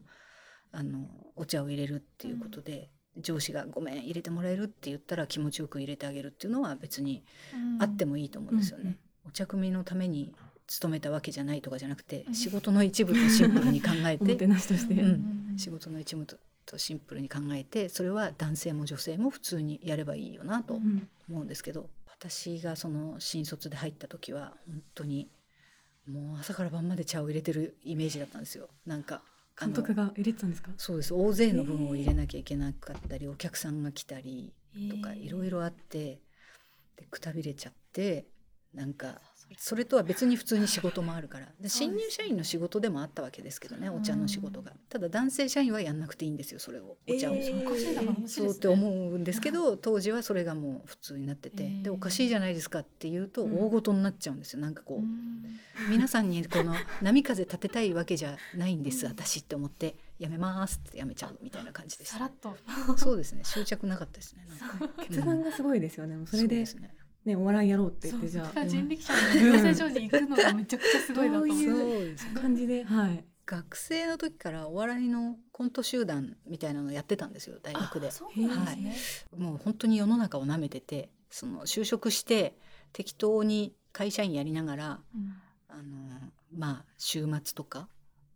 [0.72, 7.22] あのお茶を入れるっていうことで、上司が「ごめん入れてもらえる」って言ったら気持ちよく入れてあげるっていうのは別に
[7.54, 7.82] うん。
[7.82, 8.82] あってもいいと思うんですよね。
[8.84, 8.98] うんうん。
[9.28, 10.34] お茶組のために
[10.66, 15.54] 勤めたわけじゃないとかじゃなくて、うん仕事の一部とシンプルに考えててなしとして、うん。
[15.56, 21.08] 仕事の一部ととシンプルに考えてそれは男性も女性も普通にやればいいよなとうん。
[21.28, 25.30] 思うんですけど私がその新卒で入った時は本当に
[26.06, 28.68] もう朝から晩まで茶を入れてるイメージだったんですよ。
[28.86, 29.22] なんか
[29.61, 30.70] 監督が入れてたんですか？
[30.76, 31.12] そうです。
[31.14, 34.52] 大勢の分を入れなきゃいけなかったり、お客さんが来たり
[34.90, 36.20] とかいろいろあって
[36.96, 38.26] でくたびれちゃって
[38.74, 39.20] なんか
[39.56, 41.48] それとは別に普通に仕事もあるから。
[41.68, 44.72] 新入社員の仕事でもあったわけですけどねお茶の仕事が。
[44.90, 46.96] ただ男性社員はやんなくていいんですよそれを。
[47.08, 53.58] お茶を、えーそうって思うんですけど当時はそれがもう普通になってて、でおかしいじゃないですかって言うとうん。
[53.58, 54.60] 大ごとになっちゃうんですよ。
[54.60, 55.58] なんかこう、うん。
[55.90, 59.96] 皆さんにこの波風立てたいわけじゃないんです私って思って。
[60.18, 62.14] やめますってやめちゃうみたいな感じでした。
[62.14, 62.56] さらっと。
[62.96, 63.42] そうですね。
[63.44, 65.02] 執着なかったですねなんか。
[65.04, 66.16] 決断がすごいですよね。
[66.26, 66.92] それうですね
[67.29, 68.66] ねお笑いやろうって言ってじゃあ。
[68.66, 72.41] 人力車の養成所に行くのがめちゃくちゃすごいなと思ってそうそうですね。
[72.41, 73.24] 感じではい。
[73.47, 78.09] 学生の時からお笑いのコント集団みたいなのやってたんですよ大学で。
[78.09, 82.59] あそうなんですね、もう本当に世の中を舐めててその就職して
[82.93, 85.33] 適当に会社員やりながらうん。
[85.70, 85.83] あの
[86.55, 87.89] まあ週末とか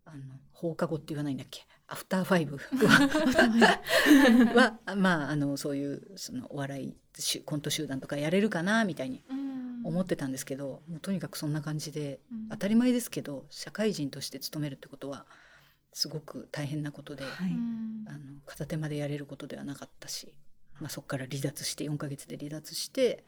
[0.05, 0.16] あの
[0.53, 1.66] 放課後って言わないんだっけ？
[1.93, 9.43] アフターファイブはは まああのそういうそのお笑いしコント集団とかやれるかなみたいにうん
[9.84, 12.49] 思ってたんですけど、もうとにかくそんな感じでうん。
[12.51, 15.26] 当たり前ですけど社会人として勤めるってことは
[15.93, 17.51] すごく大変なことで、はい。
[17.51, 18.05] うん。
[18.07, 20.32] あの片手間でやれることではなかったし、
[20.80, 23.24] まあ、そこから離脱して4ヶ月で離脱して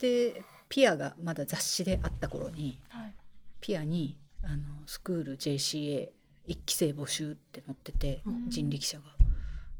[0.00, 3.14] でピアがまだ雑誌であった頃にはい。
[3.60, 6.10] ピアにあのスクール JCA
[6.46, 9.04] 一期生募集って載ってて、うん人力車が。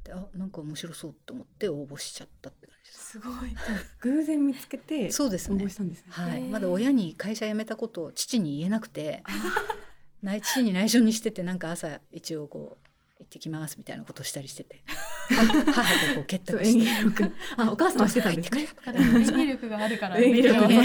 [0.05, 3.11] であなんか面白そうと思って応募しちゃったって感じです。
[3.13, 3.55] すごい
[4.01, 6.07] 偶然見つけて応そうですね募したんですね。
[6.09, 9.23] はい、まだ親に会社辞めたことを父に言えなくて
[10.23, 12.89] 内父に内緒にしててなんか朝一応こう
[13.21, 14.83] 行ってきますみたいなことをしたりしてて
[15.31, 17.33] 母とこう結託して。
[17.57, 18.69] あお母さんはしてたんですね。
[18.87, 20.83] 演技力があるから演技力ね。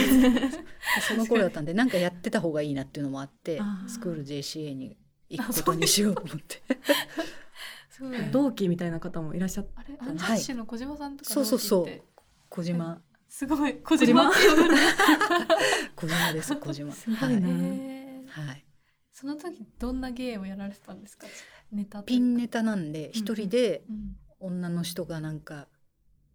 [1.07, 4.95] その頃だったんでなんかやってた方がいいなっていうのもあってスクール JCA に
[5.29, 6.61] 行くことにしようと思って。
[7.89, 8.17] すごい。
[8.31, 10.37] 同期みたいな方もいらっしゃっあれあのはい。
[10.37, 11.85] 雑誌の小島さんとかそうそうそう。
[11.85, 12.03] 同期って。
[12.49, 13.01] 小島。
[13.29, 13.75] すごい。
[13.77, 14.31] 小島？
[15.95, 16.91] 小島 です小島。
[16.91, 17.49] すごいな。
[17.49, 17.55] は
[18.43, 18.65] い、はい、
[19.11, 21.27] その時どんな芸をやられてたんですか？
[21.71, 24.15] ネタピンネタなんで一人でうん。
[24.39, 25.67] 女の人がなんか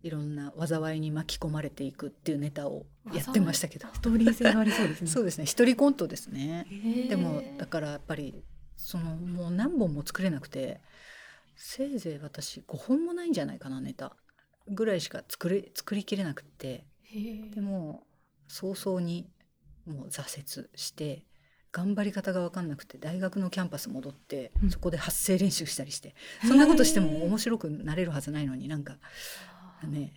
[0.02, 2.84] いろんな災いに巻き込まれていくっていうネタを
[3.14, 3.86] やってましたけど。
[3.94, 5.06] ストーリー性がありそうですね。
[5.08, 5.44] そうですね。
[5.44, 6.66] 一人コントですね。
[7.08, 8.42] でもだからやっぱり
[8.84, 10.80] そのもう何本も作れなくて
[11.54, 14.16] せいぜい私5本もないんじゃないかなネタ。
[14.68, 16.84] ぐらいしか作れ作りきれなくって。
[17.54, 18.04] でも
[18.48, 19.28] 早々に
[19.86, 21.24] もう挫折して
[21.70, 24.70] 頑張り方が分かんなくて大学のキャンパス戻ってうん。
[24.70, 26.14] そこで発声練習したりして
[26.46, 28.96] そんなことしても面白くなれるはずないのになんか
[29.84, 30.12] ね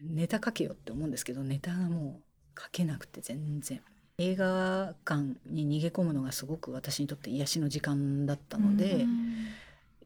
[0.00, 3.80] ネタ書けよって思うんですけどネタがもう書けなくて全然
[4.20, 9.46] 映画館に逃げ込むのがすごく私にとって癒しの時間だったので、うん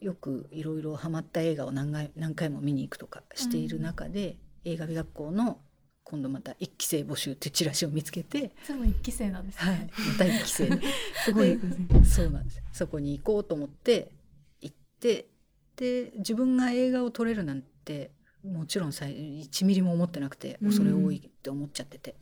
[0.05, 4.37] よくいろいろハマった映画を何回何回も見に行くとかしている中で、
[4.67, 5.59] 映画美学校の
[6.03, 10.69] 今度また一期生募集ってチラシを見つけて、いつも一期生なんですはいね、、また一期生
[11.25, 11.59] すごい。
[12.05, 12.63] そうなんです。
[12.73, 14.13] そこに行こうと思って
[14.61, 15.29] 行って
[15.77, 18.11] で自分が映画を撮れるなんて
[18.43, 22.15] もちろんさ1ミリも思ってなくてうん恐れ多いって思っちゃってて、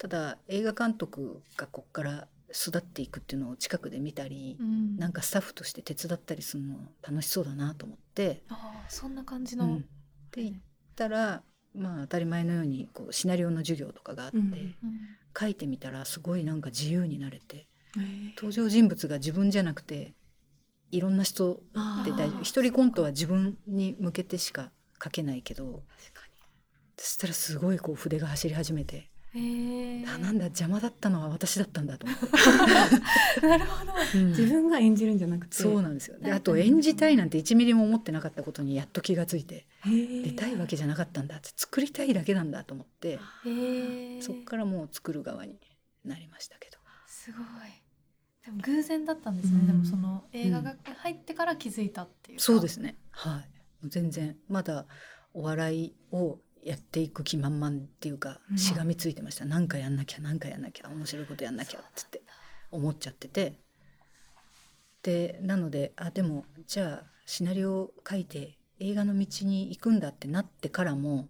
[0.00, 4.96] ただ映画監督がこっから巣立っていくっていうのを近くで見たり、うん。
[4.96, 9.84] なんかスタッフとして手伝ったりするの楽しそうだなと思って、あーそんな感じの、うん、
[10.32, 10.58] で行っ
[10.96, 11.42] たら
[11.74, 14.44] まあ当たり前のようにこうシナリオの授業とかがあって、うん。
[14.44, 14.76] うん
[15.38, 17.68] 書いてみたらすごいなんか自由になれて
[18.34, 20.14] 登場人物が自分じゃなくて
[20.90, 21.60] いろんな人
[22.04, 22.42] で大丈夫。
[22.42, 24.72] 一人コントは自分に向けてしか
[25.02, 25.82] 書けないけど
[26.96, 32.06] そしたらすごいこう筆が走り始めて、あなんだ邪魔だったのは私だったんだと。
[33.46, 33.92] なるほど。
[34.14, 34.26] うん。
[34.26, 35.54] に自分が演じるんじゃなくて。
[35.54, 36.18] そうなんですよ。
[36.18, 43.20] であと演じたいなんて1ミリも思ってなかったことにやっと気がついて出たいわけじゃなかったんだって作りたいだけなんだと思って。
[44.20, 45.60] そこからもう作る側に
[46.04, 46.78] なりましたけど。
[47.06, 47.42] すごい。
[48.44, 49.66] でも偶然だったんですね、うん。
[49.68, 52.44] でもその映画が入ってから気づいたっていうか。
[52.44, 52.96] そうですね。
[53.10, 53.88] はい。
[53.88, 54.86] 全然まだ
[55.32, 58.58] お笑いをやっていく気満々っていうかうん。
[58.58, 59.44] しがみついてました。
[59.44, 62.22] 何かやんなきゃ何かやんなきゃ面白いことやんなきゃっつって
[62.70, 63.58] 思っちゃってて。
[65.02, 71.28] でなのであでもじゃあシナリオを書いて映画の道に行くんだってなってからも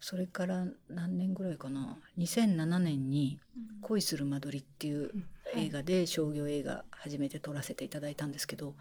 [0.00, 1.98] それから何年ぐらいかな。
[2.18, 3.40] 2007年に
[3.80, 5.26] 「恋する間取り」っていううん。
[5.54, 8.74] 映画で商業映画初めて撮らせていただいたんですけど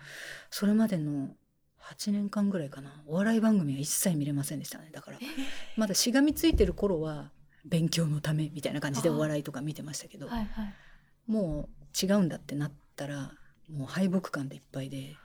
[0.50, 1.30] それまでの
[1.86, 3.03] 8年間ぐらいかな。
[3.07, 4.89] お笑い番組は一切見れませんでしたね。
[4.91, 5.19] だから
[5.77, 7.31] まだしがみついてる頃は
[7.65, 10.73] 勉強のためみたいな感じでお笑いとか見てましたけどはいはい。
[11.27, 13.31] もう違うんだってなったら
[13.71, 15.15] もう敗北感でいっぱいで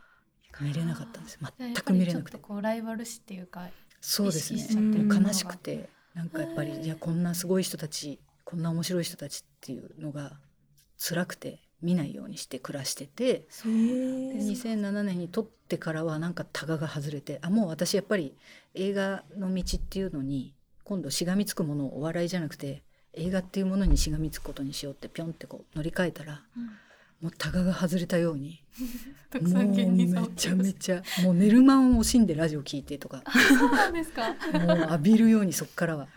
[0.60, 1.38] 見れなかったんです。
[1.58, 2.38] 全く見れなくて。
[2.38, 3.68] こうライバル視っていうか
[4.00, 4.66] そうですね。
[5.08, 10.38] 悲しくてなんかやっぱりいやこんなすごい人たちこんな面白い人たちっていうのが
[10.98, 18.34] 辛くて見ないようにして暮らしててそうでです2007年に撮ってからはなんかタガが外れてあもう私やっぱり
[18.74, 20.54] 映画の道っていうのに
[20.84, 22.82] 今度しがみつくものをお笑いじゃなくて
[23.14, 26.42] 映画っていうものにしがみつくことにしようってピョンってこう乗り換えたら
[27.20, 28.62] もうタガが外れたように
[29.42, 30.06] もうめ
[30.36, 33.22] ちゃめちゃもう寝る間を惜しんでラジオ聞いてとか。
[33.58, 34.34] そうなんですか。
[34.54, 36.08] もう浴びるようにそっからは。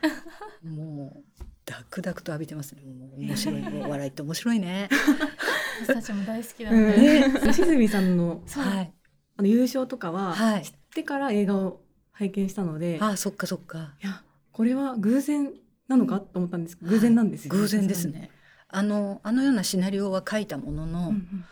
[0.64, 1.33] もう
[1.66, 2.82] ダクダクと浴びてますね。
[2.84, 3.62] もう面白い。
[3.62, 4.90] もう笑いって面白いね。
[5.88, 6.88] 私たちも大好きなうん。
[6.88, 8.94] ので、ね吉住さんのはい。
[9.38, 10.64] あの優勝とかははい。
[10.64, 13.96] 知ってから映画を拝見したので、い、あそっかそっか。
[14.02, 15.52] やこれは偶然
[15.88, 18.30] なのかと思ったんです偶然なんですよ、偶然ですね。
[18.68, 21.46] あのあのようなシナリオは書いたものの、うんうん。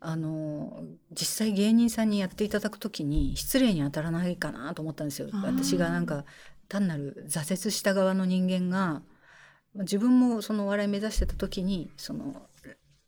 [0.00, 5.28] あの実際芸人さんにやっていただくときに失礼に当たらないかなと思ったんですよ。
[5.42, 6.24] 私がなんか
[6.68, 9.17] 単なる挫折した側の人間がまあ
[9.78, 12.42] 自分もそのお笑い目指してた時にその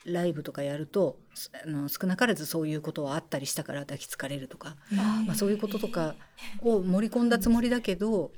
[0.07, 6.15] ライブとかやるとすあの少なからずそういうことはあったりしたから抱きつかれるとか、あまあ、そういうこととか
[6.63, 8.33] を盛り込んだつもりだけど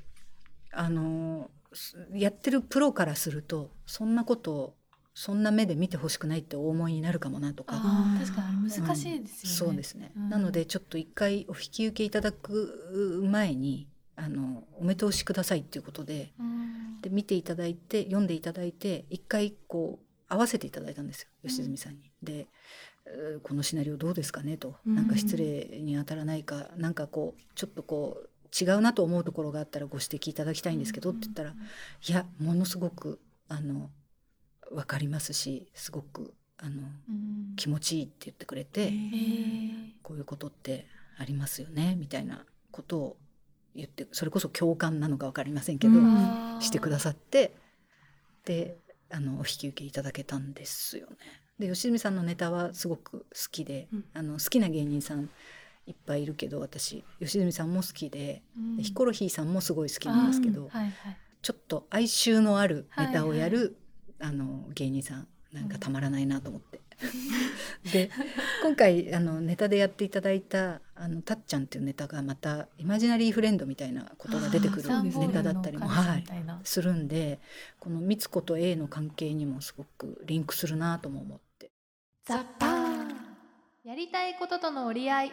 [0.71, 4.73] あのすやってるプロからするとそんなことを
[5.15, 7.75] そんな目で見てほしくないってお思いになるかもなとか。
[8.19, 10.29] 確かに難しいですよね、そうですね、うん。
[10.29, 17.01] なのでちょっと一回お引き受けいただく前にあのお目通しくださいっていうことでうん。
[17.01, 22.11] で見ていただいて読んでいただいて一回こう合わせていただいたんですようん吉住さんに。
[22.21, 22.47] で
[23.05, 24.95] えーこのシナリオどうですかねと、うん。
[24.95, 28.29] なんか失礼に当たらないかなんかこうちょっとこう
[28.63, 33.89] 違うなと思うところがあったらご指摘いただきたいんですけどって言ったら、いやものすごくあの
[34.71, 37.55] 分かりますしすごくあのうん。
[37.55, 38.91] 気持ちいいって言ってくれて。
[40.03, 40.85] こういうことって
[41.17, 43.17] ありますよねみたいなことを
[43.75, 45.93] 言ってそれこそ共感なのか分かりませんけど、
[46.59, 47.55] してくださって
[48.45, 48.77] で
[49.09, 51.17] あのお引き受けいただけたんですよね。
[51.59, 54.05] で吉住さんのネタはすごく好きで、うん。
[54.13, 55.29] あの好きな芸人さん
[55.85, 58.77] いっぱいいるけど私吉住さんも好きで、うん。
[58.77, 60.93] でヒコロヒーさんもすごい好きなんですけど、はいはい。
[61.41, 63.71] ちょっと哀愁のあるネタをやる、はい
[64.19, 66.79] あの芸人さんなんかたまらないなと思って。
[67.91, 68.09] で
[68.63, 76.23] 今回あのネタでやっていただいた「あのたっちゃん」っていうネタがまたイマジナリーフレンドみたいなことが出てくるネタだったりも、はい、
[76.63, 77.39] するんで
[77.79, 81.71] この美津子と A の関係にもすごくリンクするなとも思って。
[82.25, 83.15] ザッパー
[83.83, 85.31] やりたいこととの折り合い、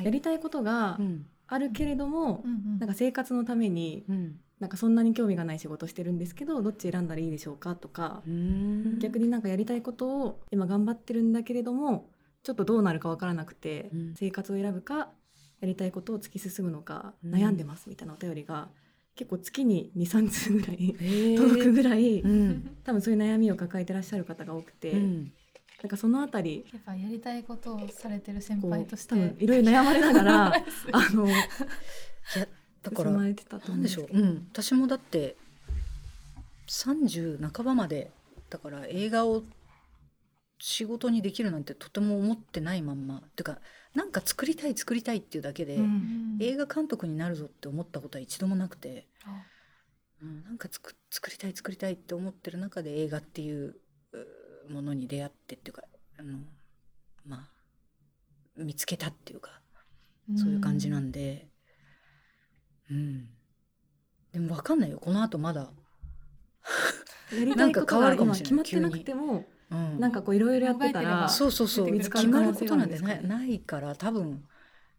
[0.00, 1.26] やりたいことがうん。
[1.48, 2.42] あるけれども、
[2.78, 9.00] なんか生活のためにうんなんかそんなに興味がない仕事してるんですけどどっち選んだらいいでしょうかとか、うん。
[9.00, 12.08] 逆になんかやりたいことを今頑張ってるんだけれども
[12.44, 14.14] ちょっとどうなるかわからなくて、うん。
[14.14, 15.08] 生活を選ぶか
[15.60, 17.34] やりたいことを突き進むのかうん。
[17.34, 18.68] 悩んでますみたいなお便りが
[19.16, 20.94] 結構月に23通ぐらい
[21.36, 22.76] 届くぐらい、うん。
[22.84, 25.32] 多分そういう悩みを抱えてらっしゃる方が多くて、うん。
[25.82, 30.54] なんかそのあたりやっぱやりたいことをされてる先輩として多分いろいろ悩まれながら
[30.92, 31.30] あのい
[32.38, 32.46] や
[32.82, 33.34] だからなん
[33.82, 34.48] でしょう、思うん。
[34.52, 35.36] 私もだって
[36.68, 38.10] 30半ばまで
[38.50, 39.42] だから映画を
[40.58, 43.18] 仕事にできるなんてとても思ってないまんま。
[43.18, 43.58] っていうか
[43.94, 49.44] なんか作りたい作りたいっていうだけで、うん映画監督になるぞって思ったことは一度もなくて、あ。
[50.22, 53.76] うん、なんか作作りたい作りたいって思ってる中で映画っていう
[54.68, 55.82] うものに出会ってっていうか
[56.18, 56.38] あの
[57.26, 57.50] まあ
[58.56, 59.60] 見つけたっていうか
[60.36, 61.48] そういう感じなんで、
[62.90, 63.28] うん。
[64.32, 64.98] でもわかんないよ。
[64.98, 65.70] この後まだ。
[67.32, 70.00] やりか変わことがるかもしれない今決まってなくてもうん。
[70.00, 71.98] なんかこういろいろやってたらそうそうそう。
[71.98, 74.44] 決まることなんてないないから、多分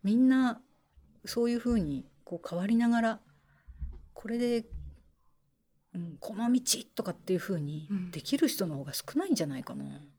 [0.04, 0.62] みんな
[1.26, 3.20] そういうふうにこう変わりながら、
[4.14, 4.66] これで、
[5.94, 6.62] うん、この道
[6.96, 9.86] とかっていうふうにうんできる人の方が少ないんじゃないかな。
[9.86, 10.13] はあ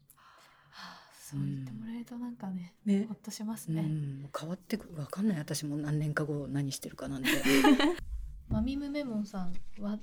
[1.35, 7.31] そう言ってもらえるとなんかね、ねほっとしますね、うん、変わってくわかんない私も何年か後何してるかなんて。
[8.49, 9.99] マミムメモンさんは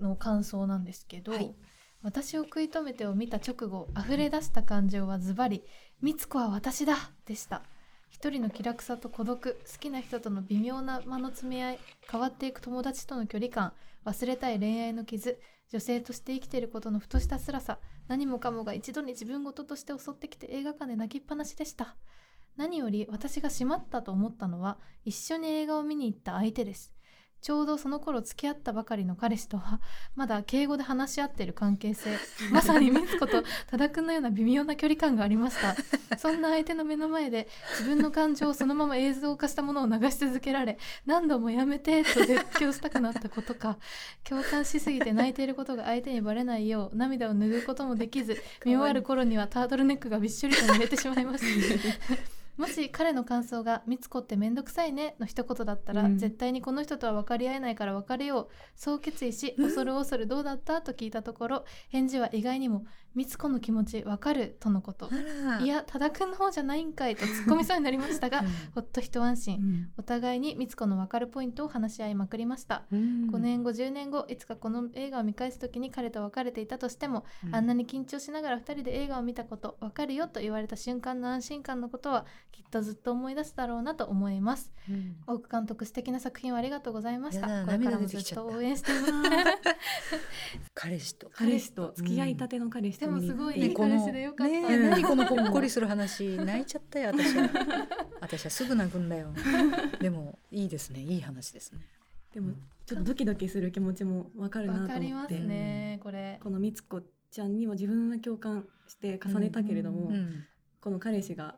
[0.00, 1.54] の感想なんですけど、はい
[2.02, 5.62] 私を食い止めてを見た直後溢れ出した感情はズバリ
[6.00, 6.96] 「みつこは私だ!」
[7.26, 7.62] でした
[8.08, 11.78] 一人の気楽さと孤独好きな人との微妙な間の詰め合い
[12.10, 15.38] 変わっていく友達との距離感忘れたい恋愛の傷
[15.70, 21.96] 女性として生きていることのふとした辛さ何もかもが一度に自分事として襲ってきて映画館で泣きっぱなしでした。
[22.56, 26.92] 何より私がしまったと思ったのは一緒に映画を見に行った相手です。
[27.42, 29.80] ちょうどその頃付き合ったばかりの彼氏とは
[30.14, 32.10] まだ敬語で話し合っている関係性
[32.52, 35.76] まさにミツコと多田くんのような微妙な距離感がありました。
[36.18, 43.78] そんな相手の目の前で自分の感情をそのまま映像化したものを流し続けられ何度もやめてと絶叫したくなったことか
[44.24, 56.18] 共感しすぎて泣いていることが相手にバレないよう涙を拭うこともできず見終わる頃にはタートルネックがびっしょりと濡れてしまいましたもし彼の感想が「みつこってめんどくさいね」の一言だったら、うん。
[56.18, 58.48] 絶対にこの人とは分かり合えないから別れよう。
[58.74, 60.82] そう決意し 恐る恐るどうだった？
[60.82, 62.84] と聞いたところ返事は意外にも
[63.14, 65.08] みつこの気持ちわかるとのこと。
[65.60, 68.44] いや多田くんの方じゃないんかいと突っ込みそうになりましたが
[68.74, 69.56] ほっと一安心。
[69.56, 69.88] うん。
[69.98, 72.84] お互いにみつこのわかるポイントを話し合いまくりました。
[72.92, 77.54] 5年後10年後いつかこの映画を見返す時に彼と別れていたとしても、うん。
[77.54, 84.72] あんなに緊張しながら2人で映画を見たこと分かるよと言われた瞬間の安心感のことはきっとずっと思い出すだろうなと思います。
[84.88, 85.16] うん。
[85.26, 87.64] 大久監督素敵な作品をありがとうございました。
[87.64, 89.10] これからもずっと応援しています。
[90.74, 91.30] 彼氏と。
[91.34, 91.92] 彼氏と。
[91.94, 94.62] 付き合いたての彼氏とでもすごいねいい彼氏でよかった、ね。
[94.68, 97.48] え何このほ っこりする話泣いちゃったよ私は。
[98.20, 99.32] 私はすぐ泣くんだよ。
[100.00, 101.00] でもいいですね。
[101.00, 101.80] いい話ですね。
[102.34, 102.52] でも
[102.84, 104.92] ちょっとドキドキする気持ちもわかるなと思って。
[104.92, 106.38] わかりますねこれ。
[106.42, 110.44] このみつこちゃんにも自分は共感して重ねたけれども、うん。
[110.80, 111.56] この彼氏が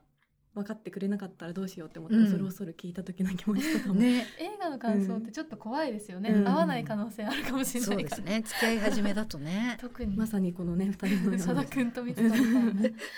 [0.55, 2.23] 分かってくれなかったらどうしようって思ってうん。
[2.25, 4.27] 恐る恐る聞いた時の気持ちとかも、ね。
[4.39, 6.49] 映画の感想ってちょっと怖いですよね、うん。
[6.49, 8.43] 合わない可能性あるかもしれそうでないから、すね。
[8.45, 9.79] 付き合い始めだとね。
[9.81, 10.17] 特に。
[10.17, 12.73] まさにこのね二人の佐田くんとみつこみたいな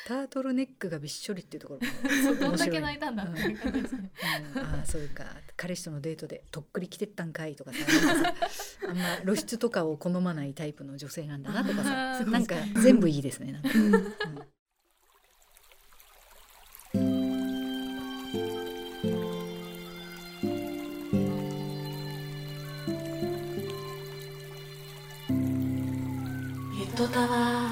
[0.07, 4.11] タートルネックがびっしょりっていうところどんだけ泣いたんだっていう感じですね。
[4.55, 4.63] うん。
[4.63, 5.25] ああそうか。
[5.57, 7.79] 彼氏とのデートでとっくり来てったんかいとかさ。
[8.89, 12.25] あんま露出とかを好まないタイプの女性なんだなとかさ。
[12.25, 13.53] なんか全部いいですね。
[13.53, 13.69] なんか、
[26.95, 27.71] うんうんゆとたわ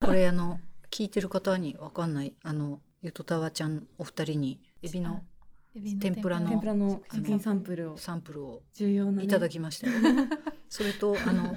[0.00, 0.60] これあの
[0.92, 5.24] 聞いてる方にわかんないあのゆとたわちゃんお二人にエビの
[6.00, 9.94] 天ぷらの天ぷらの食品サンプルをサンプルを重要な、ね、いただきましたよ。
[10.70, 11.56] それとあの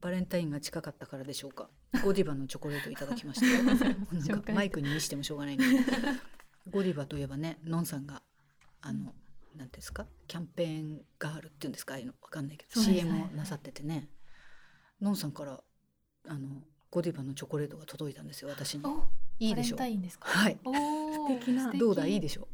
[0.00, 1.70] バレンタインが近かったからでしょうか。
[2.02, 3.62] ゴディバのチョコレートいただきましたよ。
[4.26, 5.64] なんかマイクに見してもしょうがないんで。
[6.68, 8.22] ゴディバといえばね、のんさんが
[8.80, 9.14] あの
[9.58, 12.12] なんていうんですか、キャンペーンガールっていうんですか、ああいうの。
[12.22, 14.08] わかんないけど、そうです CM をなさっててね、
[15.00, 15.60] のんさんから
[16.28, 16.48] あの
[16.90, 18.84] ゴディバのチョコレートが届いたんですよ、私に。
[18.86, 19.08] お
[19.40, 19.76] いいでしょ？
[19.76, 19.94] うバレンタ。
[19.94, 20.28] インですか？
[20.28, 20.58] はい。
[20.64, 21.72] おー素敵な。
[21.72, 22.06] どうだ？
[22.06, 22.48] いいでしょ？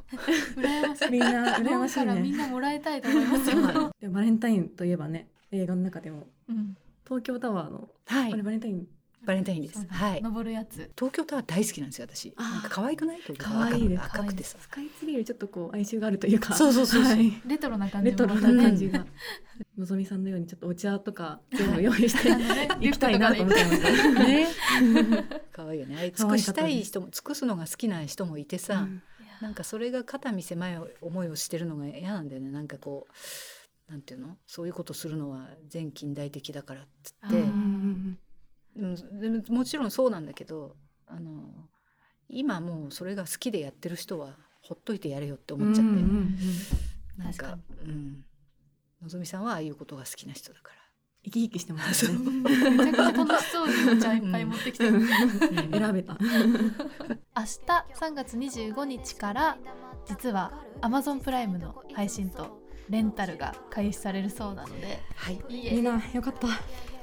[0.57, 1.11] 羨ましい。
[1.11, 6.77] みんな羨ましいからみんねなもらいたいと思いますよ、バレンタインといえばね映画の中でもうん。
[7.07, 8.87] 東京タワーの、あれバレンタイン
[9.27, 9.87] バレンタインです。
[9.89, 10.23] はい。
[10.23, 10.91] 登るやつ。
[10.97, 12.35] 東京タワー大好きなんですよ私。
[12.37, 13.21] なんか可愛くない？
[13.23, 14.03] 東京タワー可愛いです。
[14.05, 14.59] 赤赤くてさ。
[14.61, 16.55] スカイツリーよりちょっとこう哀愁があるというか。
[16.55, 17.05] そうそうそう
[17.47, 19.07] レトロな感じレトロな感じが。
[19.79, 22.31] のぞみさんのようにちょっとお茶とか全部用意して
[22.81, 24.49] 行きたいなと思っちゃいましたね。
[25.53, 26.13] 可愛いよね。
[26.15, 29.03] 尽くしたい人も尽くすのが好きな人もいてさ、うん。
[29.41, 32.51] なんかそれが肩身狭い思いをしてるのが嫌なんだよね。
[32.51, 33.07] なんかこ
[33.89, 37.37] うなんていうの、そういうことするのは全近代的だからっつって、
[38.77, 41.43] うんももちろんそうなんだけど、あの
[42.29, 46.35] 今もうそれが好きでやってる人はほっといてやれよって思っちゃって、うんうんうん
[47.17, 48.25] なんかうん。
[49.03, 50.75] のぞみさんはああいうことが好きな人だから。
[51.25, 52.19] 生き生きしてますね。
[52.19, 54.91] めちゃくちゃ楽しそうにお茶いっぱい持ってきて。
[54.91, 55.07] る、うん。
[55.07, 56.19] 選べた。
[56.21, 57.59] 明日
[57.95, 59.59] 3月25日から
[60.07, 60.53] 実は
[60.83, 62.61] Amazon プライムの配信と
[62.91, 65.01] レンタルが開始されるそうなので。
[65.17, 65.41] はい。
[65.49, 66.49] いみんなよかった。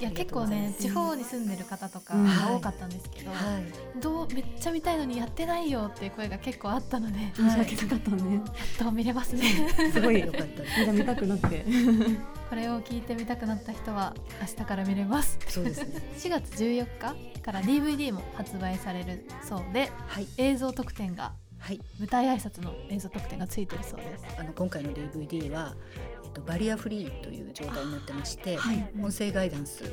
[0.00, 2.14] いや結構ね地方に住んでる方とか
[2.48, 4.00] 多かったんですけど、はい。
[4.00, 8.36] どうめっちゃ見たいのにやってないよっていう声が結構あったので、や 申し訳なかったね。
[8.38, 8.40] っ
[8.78, 9.44] と見れますね。
[9.92, 11.64] すごいよかったみんな見たくなって。
[12.48, 15.38] これを聞いてみたくなった人は明日から見れます。
[15.48, 16.02] そうですね。
[16.18, 20.26] 4月14日から DVD も発売されるそうではい。
[20.36, 21.32] 映像特典が
[21.62, 21.80] はい。
[22.00, 25.76] 舞台挨拶の映像特典がついてるそうですあの今回の DVD は、
[26.24, 29.84] えっと、バリアフリーという状態になってまして、はい音声ガイダンス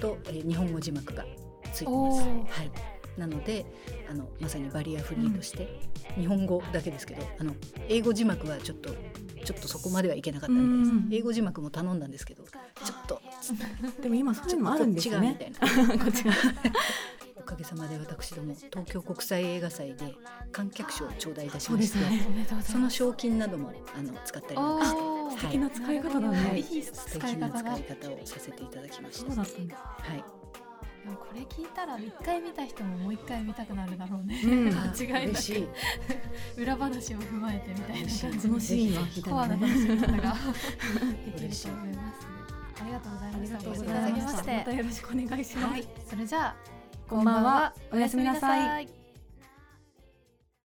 [0.00, 1.26] と、えー日本語字幕が
[1.74, 2.22] ついてます。
[2.22, 2.70] はい。
[3.18, 3.66] なので
[4.10, 5.68] あのまさにバリアフリーとして、
[6.16, 7.54] 日本語だけですけどあの
[7.88, 8.94] 英語字幕はちょっと
[9.44, 10.90] ちょっとそこまではいけなかったみたいです。
[10.90, 12.50] うん英語字幕も頼んだんですけどちょ
[12.94, 13.20] っと
[14.02, 16.72] でも今そういうのもあるんですよねこっちがみたいな。
[17.50, 20.14] おかげさまで私ども東京国際映画祭で
[20.52, 22.46] 観客賞を頂戴いたしまして、ね。
[22.62, 25.00] その賞金などもあの使ったりなんかして。
[25.30, 29.32] 素敵な使い方だはねいい素い敵な使い方をさせていただきました。
[29.32, 30.24] そうだったんですはい。
[31.04, 34.68] でもこれ聞いたら一回見た人ももう一回見たくなるだろうね、うん。
[34.70, 35.68] 間違いな嬉し
[36.56, 38.08] 裏話も踏まえてみたいな。
[38.08, 39.66] 感じこのシーンはコアなね。
[39.66, 42.26] な楽しみ方ができると思います。
[42.80, 43.56] ありがとうございました。
[43.56, 44.32] がとうございま
[44.64, 45.72] たよろしくお願いします。
[45.72, 45.88] はい。
[46.08, 46.79] それじゃあ
[47.10, 48.99] こんばんはおやすみなさい。